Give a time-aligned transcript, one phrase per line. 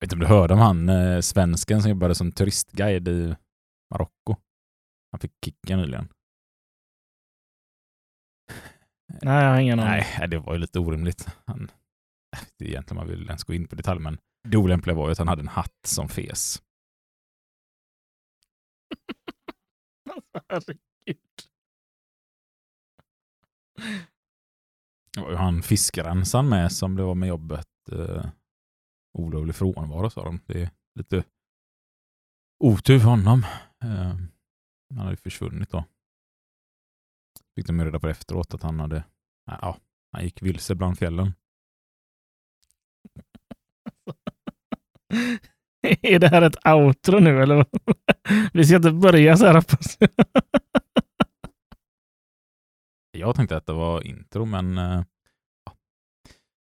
[0.00, 3.36] vet inte om du hörde om han eh, svensken som jobbade som turistguide i
[3.90, 4.36] Marocko.
[5.12, 6.08] Han fick kicken nyligen.
[9.22, 10.04] Nej, jag har ingen aning.
[10.18, 11.28] Nej, det var ju lite orimligt.
[11.46, 11.70] Han,
[12.58, 14.18] det är egentligen man vill ens gå in på detalj, men
[14.48, 16.62] det olämpliga var ju att han hade en hatt som fes.
[20.48, 20.76] Herregud.
[25.14, 27.68] Det var ju han fiskrensaren med som det var med jobbet.
[27.92, 28.26] Eh,
[29.12, 30.40] olovlig frånvaro sa de.
[30.46, 31.24] Det är lite
[32.64, 33.44] otur för honom.
[33.82, 34.14] Eh,
[34.94, 35.84] han hade försvunnit då.
[37.54, 39.04] Fick de reda på efteråt att han hade,
[39.46, 39.78] ja,
[40.12, 41.34] han gick vilse bland fjällen.
[45.82, 47.66] Är det här ett outro nu eller?
[48.52, 49.98] Vi ska inte börja så här hoppas
[53.20, 53.36] jag.
[53.36, 55.04] Tänkte att det var intro, men eh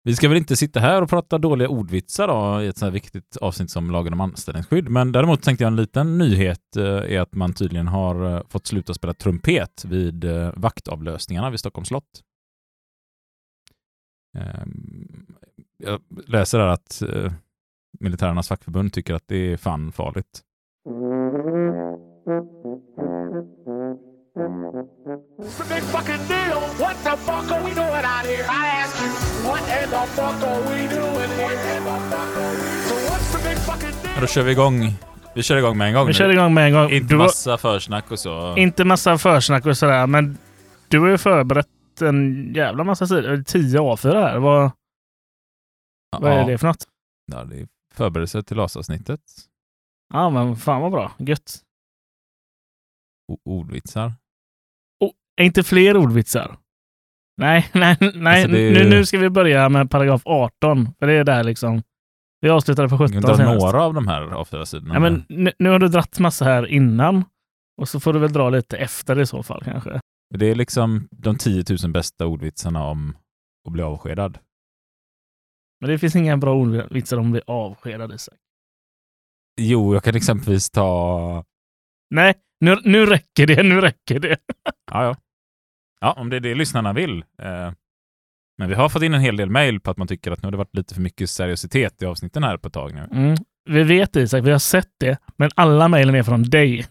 [0.06, 2.92] vi ska väl inte sitta här och prata dåliga ordvitsar då, i ett så här
[2.92, 4.90] viktigt avsnitt som lagen om anställningsskydd.
[4.90, 8.68] Men däremot tänkte jag en liten nyhet eh, är att man tydligen har eh, fått
[8.68, 12.22] sluta spela trumpet vid eh, vaktavlösningarna vid Stockholms slott.
[14.38, 15.26] Ehm,
[15.78, 17.02] jag läser här att
[18.00, 20.42] militärernas fackförbund tycker att det är fan farligt.
[24.36, 26.60] It's a big fucking deal.
[26.82, 28.44] What the fuck are we doing out here?
[28.50, 29.10] I ask you,
[29.50, 31.58] what in the fuck are we doing here?
[32.88, 34.22] So what's the big fucking deal?
[34.22, 34.94] Då kör vi igång.
[35.36, 36.14] Vi kör igång med en gång Vi nu.
[36.14, 36.90] kör igång med en gång.
[36.92, 38.58] Inte Du har, massa försnack och så.
[38.58, 40.38] inte massa försnack och sådär, men
[40.88, 43.44] du har ju förberett en jävla massa sidor.
[43.44, 44.40] Tio A4 här.
[44.40, 44.72] Vad,
[46.20, 46.88] vad är det för något?
[47.32, 49.20] Ja, det är förberedelse till LAS-avsnittet.
[50.14, 51.12] Ja, men fan vad bra.
[51.18, 51.60] Gött.
[53.32, 54.14] O- Ordvitsar.
[55.36, 56.58] Är inte fler ordvitsar?
[57.38, 58.44] Nej, nej, nej.
[58.44, 60.90] Alltså, är- nu, nu ska vi börja med paragraf 18.
[61.00, 61.82] För det är där liksom.
[62.42, 63.60] Vi avslutade på Jag 17 kan dra senast.
[63.66, 64.94] några av de här A4-sidorna.
[64.94, 67.26] Ja, men nu, nu har du dratt massa här innan.
[67.82, 70.00] Och så får du väl dra lite efter i så fall kanske.
[70.36, 73.18] Det är liksom de 10 000 bästa ordvitsarna om
[73.68, 74.38] att bli avskedad.
[75.82, 78.36] Men det finns inga bra ordvitsar om att bli avskedad Isak.
[79.62, 81.44] Jo, jag kan exempelvis ta...
[82.14, 83.64] Nej, nu, nu räcker det.
[83.64, 84.38] Nu räcker det.
[84.92, 85.16] Ja, ja.
[86.02, 87.18] Ja, om det är det lyssnarna vill.
[87.42, 87.72] Eh,
[88.58, 90.48] men vi har fått in en hel del mejl på att man tycker att nu
[90.48, 93.08] har det varit lite för mycket seriositet i avsnitten här på ett tag nu.
[93.12, 93.36] Mm.
[93.70, 95.18] Vi vet Isak, vi har sett det.
[95.38, 96.86] Men alla mejlen är från dig.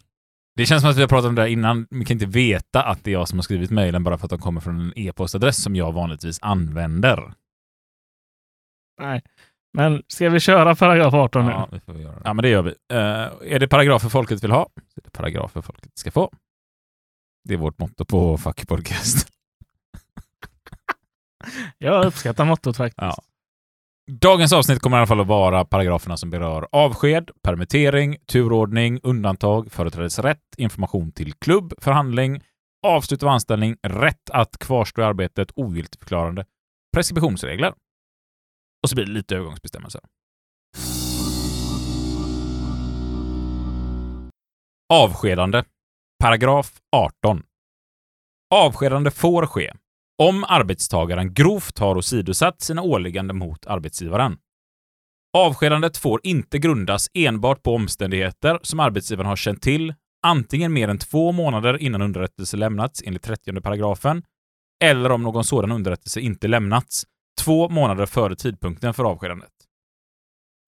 [0.57, 1.87] Det känns som att vi har pratat om det här innan.
[1.91, 4.31] Vi kan inte veta att det är jag som har skrivit mejlen bara för att
[4.31, 7.35] de kommer från en e-postadress som jag vanligtvis använder.
[9.01, 9.23] Nej.
[9.75, 11.79] Men ska vi köra paragraf 18 Ja, nu?
[11.79, 12.23] det får vi göra.
[12.25, 12.71] Ja, men det gör vi.
[12.93, 14.69] Eh, är det paragrafer folket vill ha?
[14.95, 16.31] Så är det paragrafer folket ska få.
[17.45, 19.29] Det är vårt motto på Fuck Podcast.
[21.79, 22.99] Jag uppskattar mottot faktiskt.
[23.03, 23.15] Ja.
[24.21, 29.73] Dagens avsnitt kommer i alla fall att vara paragraferna som berör avsked, permittering, turordning, undantag,
[29.73, 32.41] företrädesrätt, information till klubb, förhandling,
[32.87, 36.45] avslut av anställning, rätt att kvarstå i arbetet, ogiltigförklarande,
[36.95, 37.75] preskriptionsregler.
[38.83, 40.01] Och så blir det lite övergångsbestämmelser.
[44.93, 45.65] Avskedande.
[46.23, 47.43] Paragraf 18.
[48.55, 49.73] Avskedande får ske
[50.23, 54.39] om arbetstagaren grovt har åsidosatt sina åligganden mot arbetsgivaren.
[55.37, 60.99] Avskedandet får inte grundas enbart på omständigheter som arbetsgivaren har känt till antingen mer än
[60.99, 64.23] två månader innan underrättelse lämnats enligt 30 paragrafen
[64.85, 67.05] eller om någon sådan underrättelse inte lämnats
[67.41, 69.51] två månader före tidpunkten för avskedandet.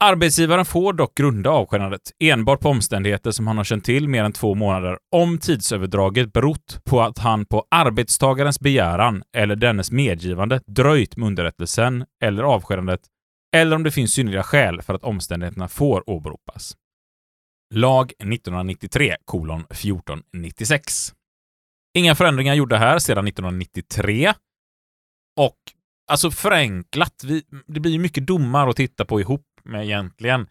[0.05, 4.33] Arbetsgivaren får dock grunda avskedandet enbart på omständigheter som han har känt till mer än
[4.33, 11.17] två månader om tidsöverdraget berott på att han på arbetstagarens begäran eller dennes medgivande dröjt
[11.17, 13.01] med underrättelsen eller avskedandet
[13.57, 16.77] eller om det finns synnerliga skäl för att omständigheterna får åberopas.
[17.75, 21.13] Lag 1993 kolon 1496.
[21.99, 24.35] Inga förändringar gjorda här sedan 1993.
[25.41, 25.59] Och
[26.07, 30.47] alltså förenklat, vi, det blir ju mycket domar att titta på ihop med egentligen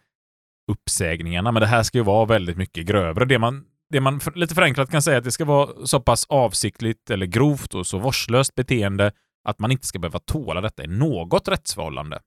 [0.72, 3.24] uppsägningarna, men det här ska ju vara väldigt mycket grövre.
[3.24, 6.26] Det man, det man för, lite förenklat kan säga att det ska vara så pass
[6.28, 9.12] avsiktligt eller grovt och så vårdslöst beteende
[9.48, 12.20] att man inte ska behöva tåla detta i något rättsförhållande.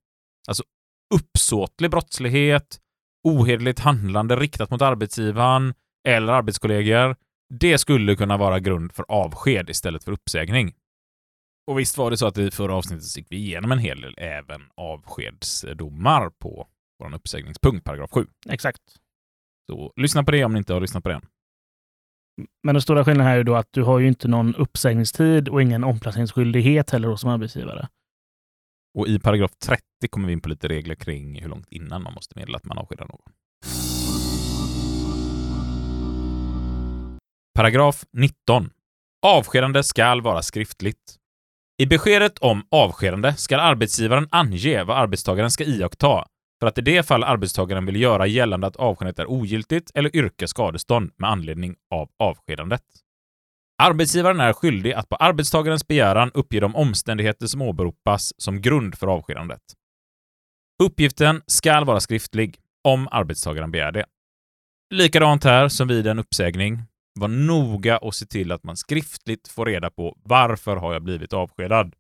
[0.48, 0.64] Alltså
[1.16, 2.80] uppsåtlig brottslighet,
[3.24, 5.74] ohederligt handlande riktat mot arbetsgivaren
[6.08, 7.16] eller arbetskollegor,
[7.50, 10.74] det skulle kunna vara grund för avsked istället för uppsägning.
[11.68, 14.14] Och visst var det så att i förra avsnittet gick vi igenom en hel del
[14.18, 16.68] även avskedsdomar på
[17.00, 18.28] vår uppsägningspunkt, paragraf 7.
[18.50, 18.82] Exakt.
[19.70, 21.22] Så lyssna på det om ni inte har lyssnat på den.
[22.64, 25.62] Men den stora skillnaden här är då att du har ju inte någon uppsägningstid och
[25.62, 27.88] ingen omplaceringsskyldighet heller som arbetsgivare.
[28.98, 32.14] Och i paragraf 30 kommer vi in på lite regler kring hur långt innan man
[32.14, 33.22] måste meddela att man avskedar någon.
[37.56, 38.70] Paragraf 19.
[39.26, 41.18] Avskedande skall vara skriftligt.
[41.80, 46.26] I beskedet om avskedande skall arbetsgivaren ange vad arbetstagaren ska iaktta
[46.60, 50.48] för att i det fall arbetstagaren vill göra gällande att avskedandet är ogiltigt eller yrka
[50.48, 52.82] skadestånd med anledning av avskedandet.
[53.84, 59.08] Arbetsgivaren är skyldig att på arbetstagarens begäran uppge de omständigheter som åberopas som grund för
[59.08, 59.62] avskedandet.
[60.84, 64.06] Uppgiften skall vara skriftlig om arbetstagaren begär det.
[64.94, 66.84] Likadant här som vid en uppsägning.
[67.18, 71.34] Var noga och se till att man skriftligt får reda på varför har jag blivit
[71.34, 71.96] avskedad.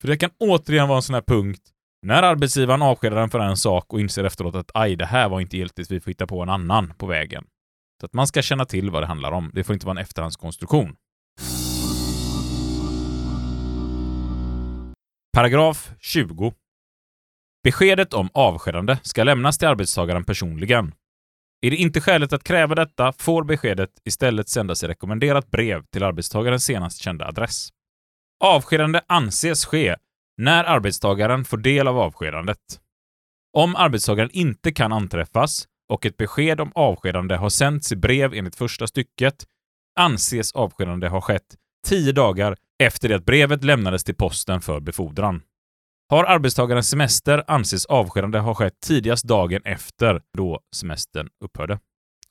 [0.00, 1.62] För det kan återigen vara en sån här punkt
[2.06, 5.40] när arbetsgivaren avskedar en för en sak och inser efteråt att aj, det här var
[5.40, 7.44] inte giltigt, vi får hitta på en annan på vägen.
[8.00, 9.50] Så att man ska känna till vad det handlar om.
[9.54, 10.96] Det får inte vara en efterhandskonstruktion.
[15.32, 16.52] Paragraf 20.
[17.64, 20.94] Beskedet om avskedande ska lämnas till arbetstagaren personligen.
[21.64, 26.02] Är det inte skäligt att kräva detta får beskedet istället sändas i rekommenderat brev till
[26.02, 27.68] arbetstagarens senast kända adress.
[28.44, 29.96] Avskedande anses ske
[30.36, 32.58] när arbetstagaren får del av avskedandet.
[33.56, 38.56] Om arbetstagaren inte kan anträffas och ett besked om avskedande har sänts i brev enligt
[38.56, 39.44] första stycket
[40.00, 41.56] anses avskedande ha skett
[41.86, 45.42] tio dagar efter det att brevet lämnades till posten för befordran.
[46.12, 51.78] Har arbetstagaren semester anses avskedande ha skett tidigast dagen efter då semestern upphörde.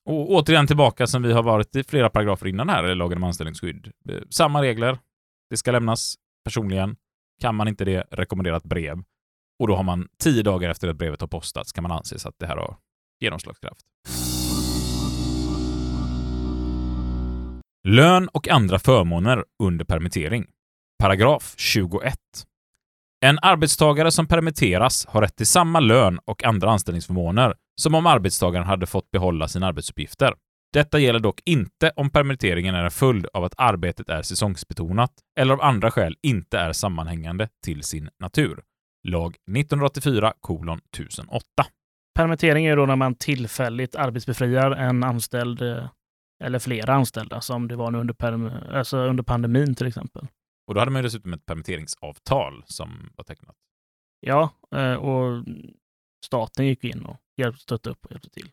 [0.05, 3.23] Och återigen tillbaka som vi har varit i flera paragrafer innan här, i lagen om
[3.23, 3.91] anställningsskydd.
[4.09, 4.97] Eh, samma regler.
[5.49, 6.95] Det ska lämnas personligen.
[7.41, 8.97] Kan man inte det, rekommenderat brev.
[9.59, 12.35] Och då har man tio dagar efter att brevet har postats kan man anses att
[12.39, 12.77] det här har
[13.19, 13.81] genomslagskraft.
[17.87, 20.45] Lön och andra förmåner under permittering.
[20.99, 22.15] Paragraf 21.
[23.25, 28.67] En arbetstagare som permitteras har rätt till samma lön och andra anställningsförmåner som om arbetstagaren
[28.67, 30.33] hade fått behålla sina arbetsuppgifter.
[30.73, 35.53] Detta gäller dock inte om permitteringen är en följd av att arbetet är säsongsbetonat eller
[35.53, 38.59] av andra skäl inte är sammanhängande till sin natur.
[39.07, 41.45] Lag 1984 kolon 1008.
[42.15, 45.87] Permittering är då när man tillfälligt arbetsbefriar en anställd eh,
[46.43, 50.27] eller flera anställda som det var nu under, alltså under pandemin till exempel.
[50.71, 53.55] Och då hade man ju dessutom ett permitteringsavtal som var tecknat.
[54.19, 55.45] Ja, eh, och
[56.25, 58.51] staten gick in och hjälpte, stötte upp och hjälpte till.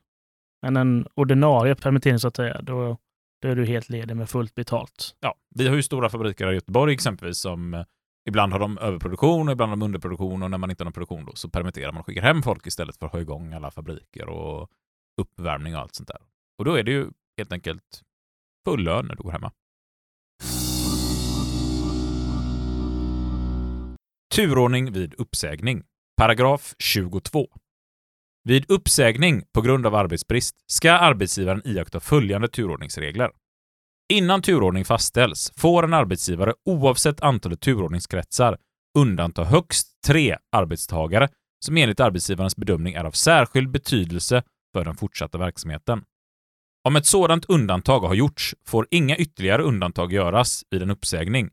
[0.62, 2.96] Men en ordinarie permittering så att säga, då,
[3.42, 5.16] då är du helt ledig med fullt betalt.
[5.20, 7.84] Ja, vi har ju stora fabriker här i Göteborg exempelvis som eh,
[8.28, 10.92] ibland har de överproduktion och ibland har de underproduktion och när man inte har någon
[10.92, 13.70] produktion då så permitterar man och skickar hem folk istället för att ha igång alla
[13.70, 14.70] fabriker och
[15.20, 16.20] uppvärmning och allt sånt där.
[16.58, 18.02] Och då är det ju helt enkelt
[18.64, 19.52] full lön när du går hemma.
[24.38, 25.82] Turordning vid uppsägning.
[26.16, 27.46] Paragraf 22.
[28.44, 33.30] Vid uppsägning på grund av arbetsbrist ska arbetsgivaren iaktta följande turordningsregler.
[34.12, 38.58] Innan turordning fastställs får en arbetsgivare oavsett antalet turordningskretsar
[38.98, 41.28] undanta högst tre arbetstagare
[41.64, 44.42] som enligt arbetsgivarens bedömning är av särskild betydelse
[44.72, 46.04] för den fortsatta verksamheten.
[46.84, 51.50] Om ett sådant undantag har gjorts får inga ytterligare undantag göras vid en uppsägning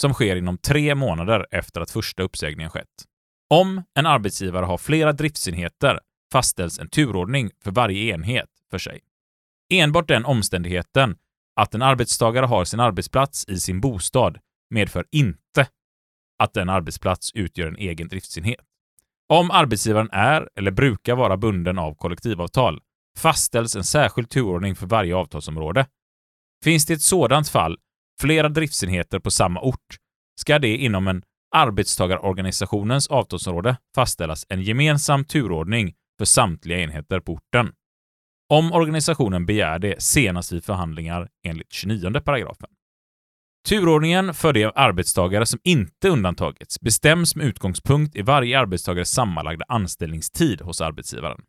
[0.00, 3.04] som sker inom tre månader efter att första uppsägningen skett.
[3.50, 6.00] Om en arbetsgivare har flera driftsenheter
[6.32, 9.00] fastställs en turordning för varje enhet för sig.
[9.72, 11.16] Enbart den omständigheten
[11.56, 14.38] att en arbetstagare har sin arbetsplats i sin bostad
[14.70, 15.68] medför inte
[16.38, 18.64] att den arbetsplats utgör en egen driftsenhet.
[19.28, 22.80] Om arbetsgivaren är eller brukar vara bunden av kollektivavtal
[23.18, 25.86] fastställs en särskild turordning för varje avtalsområde.
[26.64, 27.78] Finns det ett sådant fall
[28.20, 29.96] flera driftsenheter på samma ort
[30.40, 31.22] ska det inom en
[31.56, 37.72] arbetstagarorganisationens avtalsområde fastställas en gemensam turordning för samtliga enheter på orten.
[38.48, 42.68] Om organisationen begär det senast vid förhandlingar enligt 29 paragrafen.
[43.68, 50.60] Turordningen för de arbetstagare som inte undantagits bestäms med utgångspunkt i varje arbetstagares sammanlagda anställningstid
[50.60, 51.42] hos arbetsgivaren.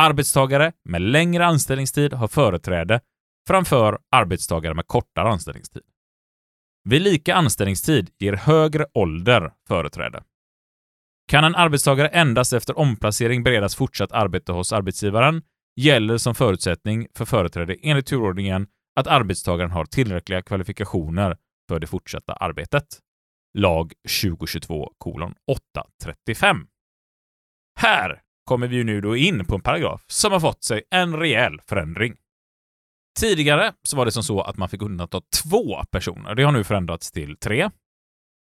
[0.00, 3.00] Arbetstagare med längre anställningstid har företräde
[3.48, 5.82] framför arbetstagare med kortare anställningstid.
[6.84, 10.22] Vid lika anställningstid ger högre ålder företräde.
[11.28, 15.42] Kan en arbetstagare endast efter omplacering beredas fortsatt arbete hos arbetsgivaren
[15.76, 21.36] gäller som förutsättning för företräde enligt turordningen att arbetstagaren har tillräckliga kvalifikationer
[21.68, 22.84] för det fortsatta arbetet.
[23.58, 24.92] Lag 2022
[25.46, 26.66] 835.
[27.80, 31.60] Här kommer vi nu då in på en paragraf som har fått sig en rejäl
[31.68, 32.16] förändring.
[33.20, 36.34] Tidigare så var det som så att man fick undanta två personer.
[36.34, 37.70] Det har nu förändrats till tre.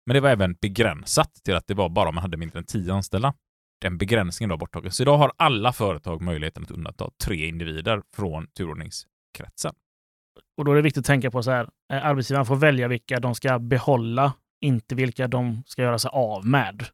[0.06, 2.64] Men det var även begränsat till att det var bara om man hade mindre än
[2.64, 3.34] 10 anställda.
[3.80, 4.92] Den begränsningen var borttagen.
[4.92, 9.74] Så idag har alla företag möjligheten att undanta tre individer från turordningskretsen.
[10.58, 13.20] Och då är det viktigt att tänka på så här, eh, arbetsgivaren får välja vilka
[13.20, 16.84] de ska behålla, inte vilka de ska göra sig av med.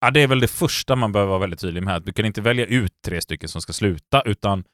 [0.00, 1.96] Ja, det är väl det första man behöver vara väldigt tydlig med.
[1.96, 4.64] Att du kan inte välja ut tre stycken som ska sluta, utan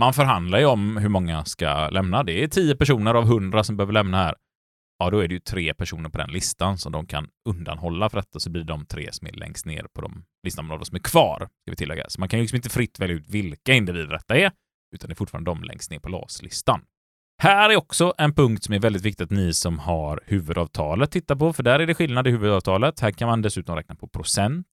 [0.00, 2.22] man förhandlar ju om hur många ska lämna.
[2.22, 4.34] Det är tio personer av hundra som behöver lämna här.
[4.98, 8.16] Ja, då är det ju tre personer på den listan som de kan undanhålla för
[8.16, 10.84] detta, så blir det de tre som är längst ner på de listan av de
[10.84, 12.04] som är kvar, ska vi tillägga.
[12.08, 14.52] Så man kan ju liksom inte fritt välja ut vilka individer detta är,
[14.94, 16.80] utan det är fortfarande de längst ner på LAS-listan.
[17.42, 21.36] Här är också en punkt som är väldigt viktigt att ni som har huvudavtalet tittar
[21.36, 23.00] på, för där är det skillnad i huvudavtalet.
[23.00, 24.66] Här kan man dessutom räkna på procent.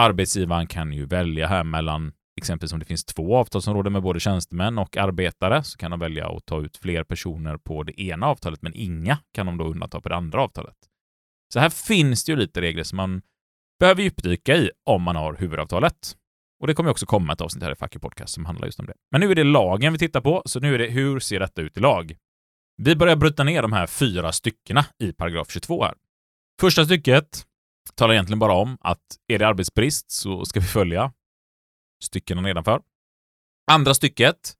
[0.00, 4.78] Arbetsgivaren kan ju välja här mellan, exempelvis om det finns två avtalsområden med både tjänstemän
[4.78, 8.62] och arbetare, så kan de välja att ta ut fler personer på det ena avtalet,
[8.62, 10.76] men inga kan de då undanta på det andra avtalet.
[11.52, 13.22] Så här finns det ju lite regler som man
[13.80, 16.16] behöver djupdyka i om man har huvudavtalet.
[16.60, 18.86] Och det kommer också komma ett avsnitt här i Facket Podcast som handlar just om
[18.86, 18.94] det.
[19.10, 21.62] Men nu är det lagen vi tittar på, så nu är det hur ser detta
[21.62, 22.16] ut i lag?
[22.82, 25.94] Vi börjar bryta ner de här fyra styckena i paragraf 22 här.
[26.60, 27.46] Första stycket
[27.94, 28.98] talar egentligen bara om att
[29.32, 31.12] är det arbetsbrist så ska vi följa
[32.02, 32.80] styckena nedanför.
[33.70, 34.54] Andra stycket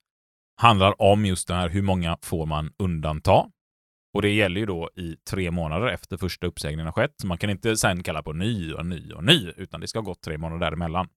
[0.56, 3.46] handlar om just det här hur många får man undanta?
[4.14, 7.14] Och det gäller ju då i tre månader efter första uppsägningen har skett.
[7.20, 9.98] Så man kan inte sen kalla på ny och ny och ny, utan det ska
[9.98, 11.08] ha gått tre månader däremellan.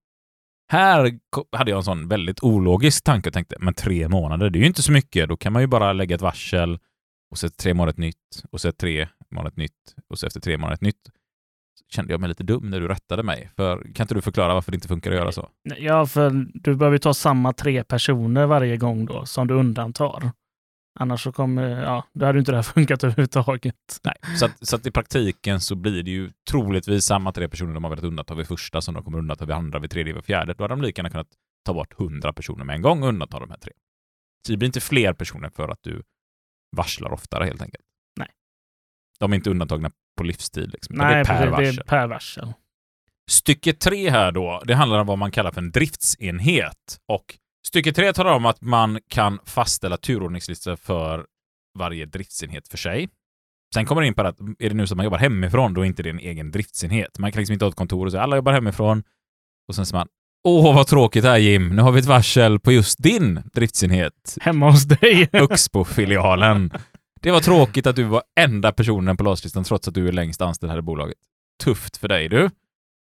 [0.71, 1.19] Här
[1.51, 4.67] hade jag en sån väldigt ologisk tanke och tänkte, men tre månader, det är ju
[4.67, 5.29] inte så mycket.
[5.29, 6.79] Då kan man ju bara lägga ett varsel
[7.31, 10.39] och så tre månader ett nytt och så tre månader ett nytt och så efter
[10.39, 11.09] tre månader ett nytt.
[11.93, 13.49] Kände jag mig lite dum när du rättade mig.
[13.55, 15.49] För kan inte du förklara varför det inte funkar att göra så?
[15.77, 20.31] Ja, för du behöver ta samma tre personer varje gång då, som du undantar.
[20.99, 23.75] Annars så kommer, ja, då hade inte det här funkat överhuvudtaget.
[24.03, 27.73] Nej, så att, så att i praktiken så blir det ju troligtvis samma tre personer
[27.73, 30.25] de har velat undanta vid första som de kommer undanta vid andra, vid tredje, vid
[30.25, 30.53] fjärde.
[30.53, 31.27] Då hade de lika gärna kunnat
[31.65, 33.73] ta bort hundra personer med en gång och undanta de här tre.
[34.47, 36.03] Så det blir inte fler personer för att du
[36.75, 37.83] varslar oftare helt enkelt.
[39.19, 40.71] De är inte undantagna på livstid.
[40.73, 40.95] Liksom.
[40.95, 42.53] Nej, det är per precis, det är per varsel.
[43.31, 46.99] Stycke tre här då, det handlar om vad man kallar för en driftsenhet.
[47.07, 51.25] Och stycke tre talar om att man kan fastställa turordningslistor för
[51.79, 53.09] varje driftsenhet för sig.
[53.73, 55.85] Sen kommer det in på att är det nu att man jobbar hemifrån, då är
[55.85, 57.19] inte det en egen driftsenhet.
[57.19, 59.03] Man kan liksom inte ha ett kontor och säga alla jobbar hemifrån.
[59.67, 60.07] Och sen säger man
[60.47, 61.69] Åh, vad tråkigt det här Jim.
[61.69, 64.37] Nu har vi ett varsel på just din driftsenhet.
[64.41, 65.29] Hemma hos dig.
[65.33, 66.71] Uxbo-filialen.
[67.23, 70.41] Det var tråkigt att du var enda personen på LAS-listan trots att du är längst
[70.41, 71.17] anställd här i bolaget.
[71.63, 72.49] Tufft för dig du.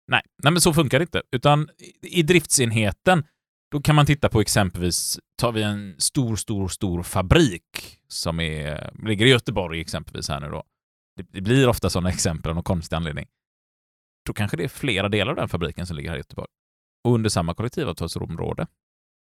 [0.08, 1.22] Nej, nej men så funkar det inte.
[1.32, 1.70] Utan
[2.02, 3.24] i- i driftsenheten,
[3.72, 8.92] då kan man titta på exempelvis, tar vi en stor, stor, stor fabrik som är,
[9.08, 10.64] ligger i Göteborg exempelvis här nu då.
[11.16, 13.26] Det, det blir ofta sådana exempel av någon konstig anledning.
[14.26, 16.48] Då kanske det är flera delar av den fabriken som ligger här i Göteborg.
[17.04, 18.68] Och under samma kollektivavtalsområde.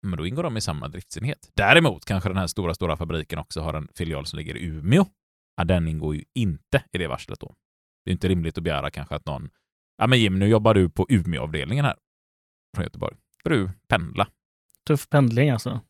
[0.03, 1.51] Men då ingår de i samma driftsenhet.
[1.55, 5.07] Däremot kanske den här stora, stora fabriken också har en filial som ligger i Umeå.
[5.57, 7.55] Ja, den ingår ju inte i det varslet då.
[8.05, 9.49] Det är inte rimligt att begära kanske att någon
[10.01, 11.97] Ja, men Jim, nu jobbar du på Umeåavdelningen här
[12.77, 13.17] från Göteborg.
[13.43, 14.29] Får du pendla?
[14.87, 15.81] Tuff pendling alltså.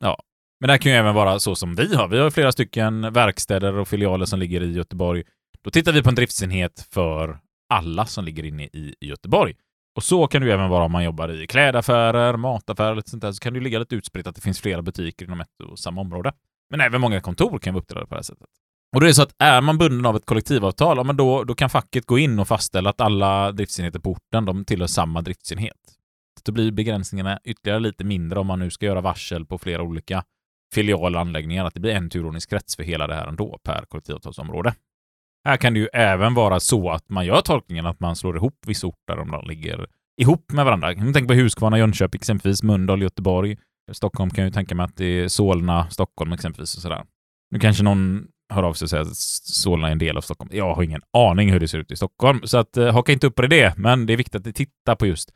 [0.61, 2.09] Men det här kan ju även vara så som vi har.
[2.09, 5.23] Vi har flera stycken verkstäder och filialer som ligger i Göteborg.
[5.63, 7.39] Då tittar vi på en driftsenhet för
[7.69, 9.55] alla som ligger inne i Göteborg.
[9.97, 13.11] Och så kan det ju även vara om man jobbar i klädaffärer, mataffärer och lite
[13.11, 13.33] sånt där.
[13.33, 15.79] Så kan det ju ligga lite utspritt att det finns flera butiker inom ett och
[15.79, 16.33] samma område.
[16.71, 18.47] Men även många kontor kan vara uppdelade på det här sättet.
[18.95, 21.45] Och då är det så att är man bunden av ett kollektivavtal, ja, men då,
[21.45, 25.23] då kan facket gå in och fastställa att alla driftsenheter på orten, de tillhör samma
[25.23, 25.77] driftsenhet.
[26.45, 30.25] Då blir begränsningarna ytterligare lite mindre om man nu ska göra varsel på flera olika
[30.75, 34.75] filialanläggningar, anläggningar, att det blir en turordningskrets för hela det här ändå per kollektivavtalsområde.
[35.45, 38.59] Här kan det ju även vara så att man gör tolkningen att man slår ihop
[38.67, 39.87] vissa orter om de ligger
[40.21, 40.95] ihop med varandra.
[40.95, 43.57] Tänk tänker på Huskvarna, Jönköping exempelvis, Mölndal, Göteborg.
[43.93, 47.05] Stockholm kan jag ju tänka mig att det är Solna, Stockholm exempelvis och sådär.
[47.51, 50.51] Nu kanske någon hör av sig och säger att Solna är en del av Stockholm.
[50.53, 53.27] Jag har ingen aning hur det ser ut i Stockholm, så att, eh, haka inte
[53.27, 55.31] upp på det, men det är viktigt att ni tittar på just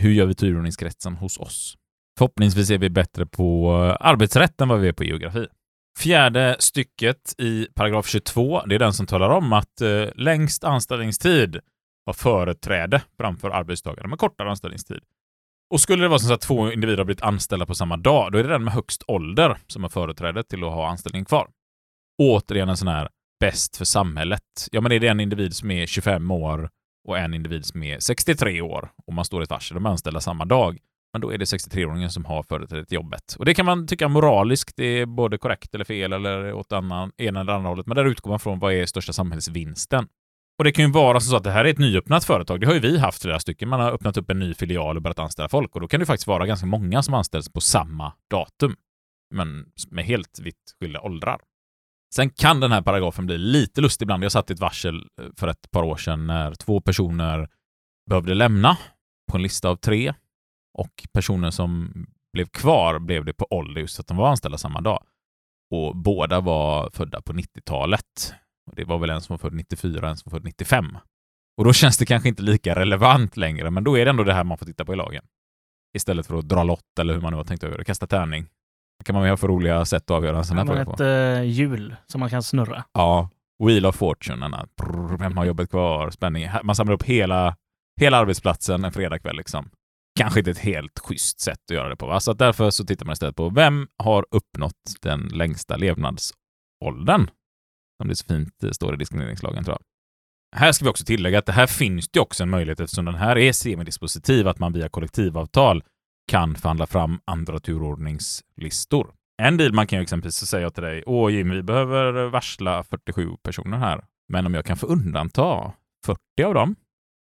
[0.00, 1.76] hur gör vi turordningskretsen hos oss.
[2.18, 5.46] Förhoppningsvis är vi bättre på eh, arbetsrätt än vad vi är på geografi.
[5.98, 11.60] Fjärde stycket i paragraf 22, det är den som talar om att eh, längst anställningstid
[12.06, 15.00] har företräde framför arbetstagare med kortare anställningstid.
[15.70, 18.38] Och skulle det vara så att två individer har blivit anställda på samma dag, då
[18.38, 21.48] är det den med högst ålder som har företräde till att ha anställning kvar.
[22.18, 23.08] Återigen en sån här
[23.40, 24.68] bäst för samhället.
[24.72, 26.70] Ja, men är det en individ som är 25 år
[27.08, 29.90] och en individ som är 63 år och man står i ett varsel, de är
[29.90, 30.78] anställda samma dag,
[31.14, 33.36] men då är det 63-åringen som har företräde till jobbet.
[33.38, 37.12] Och det kan man tycka moraliskt, det är både korrekt eller fel eller åt annan,
[37.16, 40.06] ena eller andra hållet, men där utgår man från vad är största samhällsvinsten.
[40.58, 42.60] Och det kan ju vara så att det här är ett nyöppnat företag.
[42.60, 43.68] Det har ju vi haft flera stycken.
[43.68, 46.06] Man har öppnat upp en ny filial och börjat anställa folk och då kan det
[46.06, 48.76] faktiskt vara ganska många som anställs på samma datum,
[49.34, 51.40] men med helt vitt skilda åldrar.
[52.14, 54.24] Sen kan den här paragrafen bli lite lustig ibland.
[54.24, 57.48] Jag satt i ett varsel eh, för ett par år sedan när två personer
[58.10, 58.76] behövde lämna
[59.30, 60.14] på en lista av tre
[60.74, 61.92] och personen som
[62.32, 65.02] blev kvar blev det på ålder just att de var anställda samma dag.
[65.70, 68.34] Och båda var födda på 90-talet.
[68.70, 70.98] Och det var väl en som var född 94 och en som var född 95.
[71.58, 74.34] Och då känns det kanske inte lika relevant längre, men då är det ändå det
[74.34, 75.24] här man får titta på i lagen.
[75.96, 78.46] Istället för att dra lott eller hur man nu har tänkt att göra kasta tärning.
[78.98, 80.96] Det kan man ju ha för roliga sätt att avgöra en sån här fråga ett
[80.98, 81.04] på.
[81.04, 82.84] eh, hjul som man kan snurra.
[82.92, 83.28] Ja,
[83.64, 84.66] Wheel of Fortune.
[84.76, 86.10] brr, Vem har jobbet kvar?
[86.10, 86.48] Spänning.
[86.62, 87.56] Man samlar upp hela,
[88.00, 89.36] hela arbetsplatsen en fredagkväll.
[89.36, 89.70] Liksom.
[90.18, 92.06] Kanske inte ett helt schysst sätt att göra det på.
[92.06, 92.20] Va?
[92.20, 97.30] Så att därför så tittar man istället på vem har uppnått den längsta levnadsåldern?
[98.00, 99.84] Som det så fint eh, står i diskrimineringslagen tror jag.
[100.60, 103.14] Här ska vi också tillägga att det här finns det också en möjlighet eftersom den
[103.14, 105.84] här är semidispositiv att man via kollektivavtal
[106.30, 109.14] kan förhandla fram andra turordningslistor.
[109.42, 113.36] En deal man kan ju exempelvis säga till dig, åh Jim, vi behöver varsla 47
[113.42, 115.72] personer här, men om jag kan få undanta
[116.06, 116.76] 40 av dem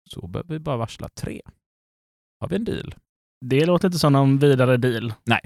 [0.09, 1.41] så behöver vi bara varsla tre.
[2.43, 2.95] Har vi en deal?
[3.45, 5.13] Det låter inte som någon vidare deal.
[5.25, 5.39] Nej.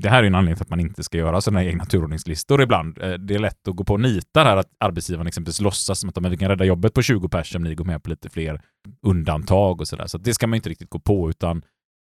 [0.00, 2.98] Det här är en anledning till att man inte ska göra sådana egna turordningslistor ibland.
[3.02, 6.20] Eh, Det är lätt att gå på nitar här att arbetsgivaren exempelvis låtsas som att
[6.20, 8.60] "Men vi kan rädda jobbet på 20 pers om ni går med på lite fler
[9.06, 10.06] undantag och sådär.
[10.06, 11.62] Så det ska man inte riktigt gå på utan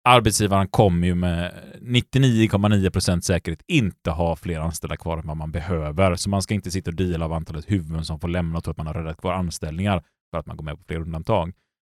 [0.09, 5.51] arbetsgivaren kommer ju med 99,9 procent säkerhet inte ha fler anställda kvar än vad man
[5.51, 6.15] behöver.
[6.15, 8.71] Så man ska inte sitta och deala av antalet huvuden som får lämna och tro
[8.71, 11.53] att man har räddat kvar anställningar för att man går med på fler undantag.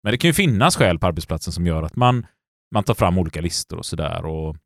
[0.03, 2.25] Men det kan ju finnas skäl på arbetsplatsen som gör att man,
[2.71, 4.25] man tar fram olika listor och sådär.
[4.25, 4.57] Och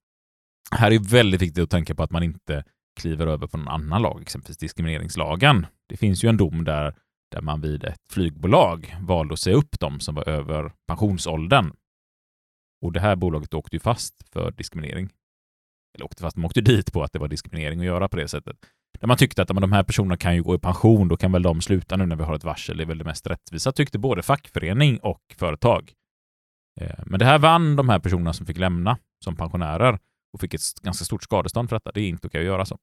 [0.71, 2.63] här är väldigt viktigt att tänka på att man inte
[2.99, 5.65] kliver över på någon annan lag, exempelvis diskrimineringslagen.
[5.89, 6.95] Det finns ju en dom där,
[7.31, 11.73] där man vid ett flygbolag valde att säga upp dem som var över pensionsåldern.
[12.81, 15.09] Och det här bolaget åkte ju fast för diskriminering.
[15.95, 18.27] Eller åkte fast, de åkte dit på att det var diskriminering att göra på det
[18.27, 18.57] sättet.
[18.99, 21.31] Där man tyckte att men, de här personerna kan ju gå i pension, då kan
[21.31, 22.77] väl de sluta nu när vi har ett varsel.
[22.77, 25.93] Det är väl det mest rättvisa, tyckte både fackförening och företag.
[26.81, 29.99] Eh, men det här vann de här personerna som fick lämna som pensionärer
[30.33, 31.91] och fick ett ganska stort skadestånd för detta.
[31.91, 32.79] Det är inte okej att göra så.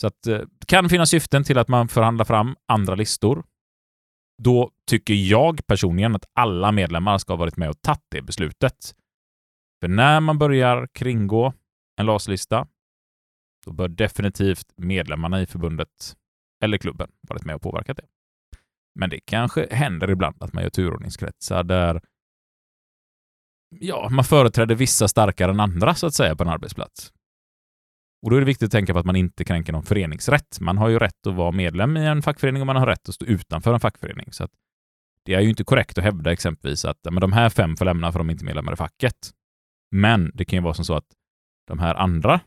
[0.00, 3.44] Så att eh, det kan finnas syften till att man förhandlar fram andra listor.
[4.42, 8.94] Då tycker jag personligen att alla medlemmar ska ha varit med och tagit det beslutet.
[9.82, 11.52] För när man börjar kringgå
[12.00, 12.66] en LAS-lista,
[13.64, 16.16] då bör definitivt medlemmarna i förbundet
[16.64, 18.06] eller klubben varit med och påverkat det.
[18.94, 22.02] Men det kanske händer ibland att man gör turordningskretsar där
[23.80, 27.12] ja, man företräder vissa starkare än andra så att säga på en arbetsplats.
[28.22, 30.60] Och då är det viktigt att tänka på att man inte kränker någon föreningsrätt.
[30.60, 33.14] Man har ju rätt att vara medlem i en fackförening och man har rätt att
[33.14, 34.32] stå utanför en fackförening.
[34.32, 34.50] Så att
[35.24, 38.12] det är ju inte korrekt att hävda exempelvis att men de här fem får lämna
[38.12, 39.30] för de är inte medlemmar i facket.
[39.90, 41.06] Men det kan ju vara som så att
[41.66, 42.40] de här andra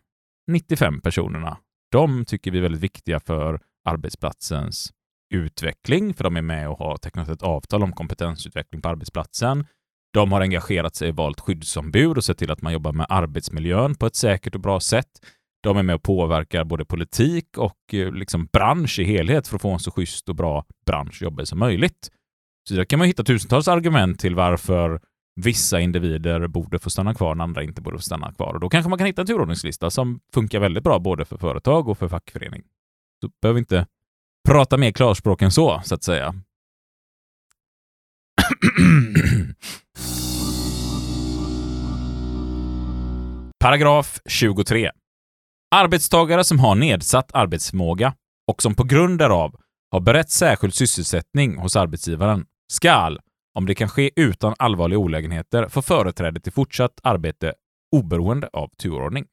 [0.48, 1.58] 95 personerna,
[1.92, 4.94] de tycker vi är väldigt viktiga för arbetsplatsens
[5.34, 9.66] utveckling, för de är med och har tecknat ett avtal om kompetensutveckling på arbetsplatsen.
[10.14, 13.96] De har engagerat sig i valt skyddsombud och sett till att man jobbar med arbetsmiljön
[13.96, 15.10] på ett säkert och bra sätt.
[15.64, 19.62] De är med och påverkar både politik och eh, liksom bransch i helhet för att
[19.62, 22.12] få en så schysst och bra bransch att jobba som möjligt.
[22.70, 25.02] Så där kan man hitta tusentals argument till varför
[25.38, 28.54] vissa individer borde få stanna kvar och andra inte borde få stanna kvar.
[28.54, 31.88] Och då kanske man kan hitta en turordningslista som funkar väldigt bra både för företag
[31.88, 32.64] och för fackförening.
[33.22, 33.86] Så behöver vi inte
[34.48, 36.36] prata mer klarspråk än så, så att säga.
[43.60, 44.92] Paragraf 23.
[45.76, 48.14] Arbetstagare som har nedsatt arbetsförmåga
[48.48, 49.56] och som på grund därav
[49.92, 53.20] har berett särskild sysselsättning hos arbetsgivaren skall,
[53.58, 57.54] om det kan ske utan allvarliga olägenheter, få företräde till fortsatt arbete
[57.96, 59.26] oberoende av turordning.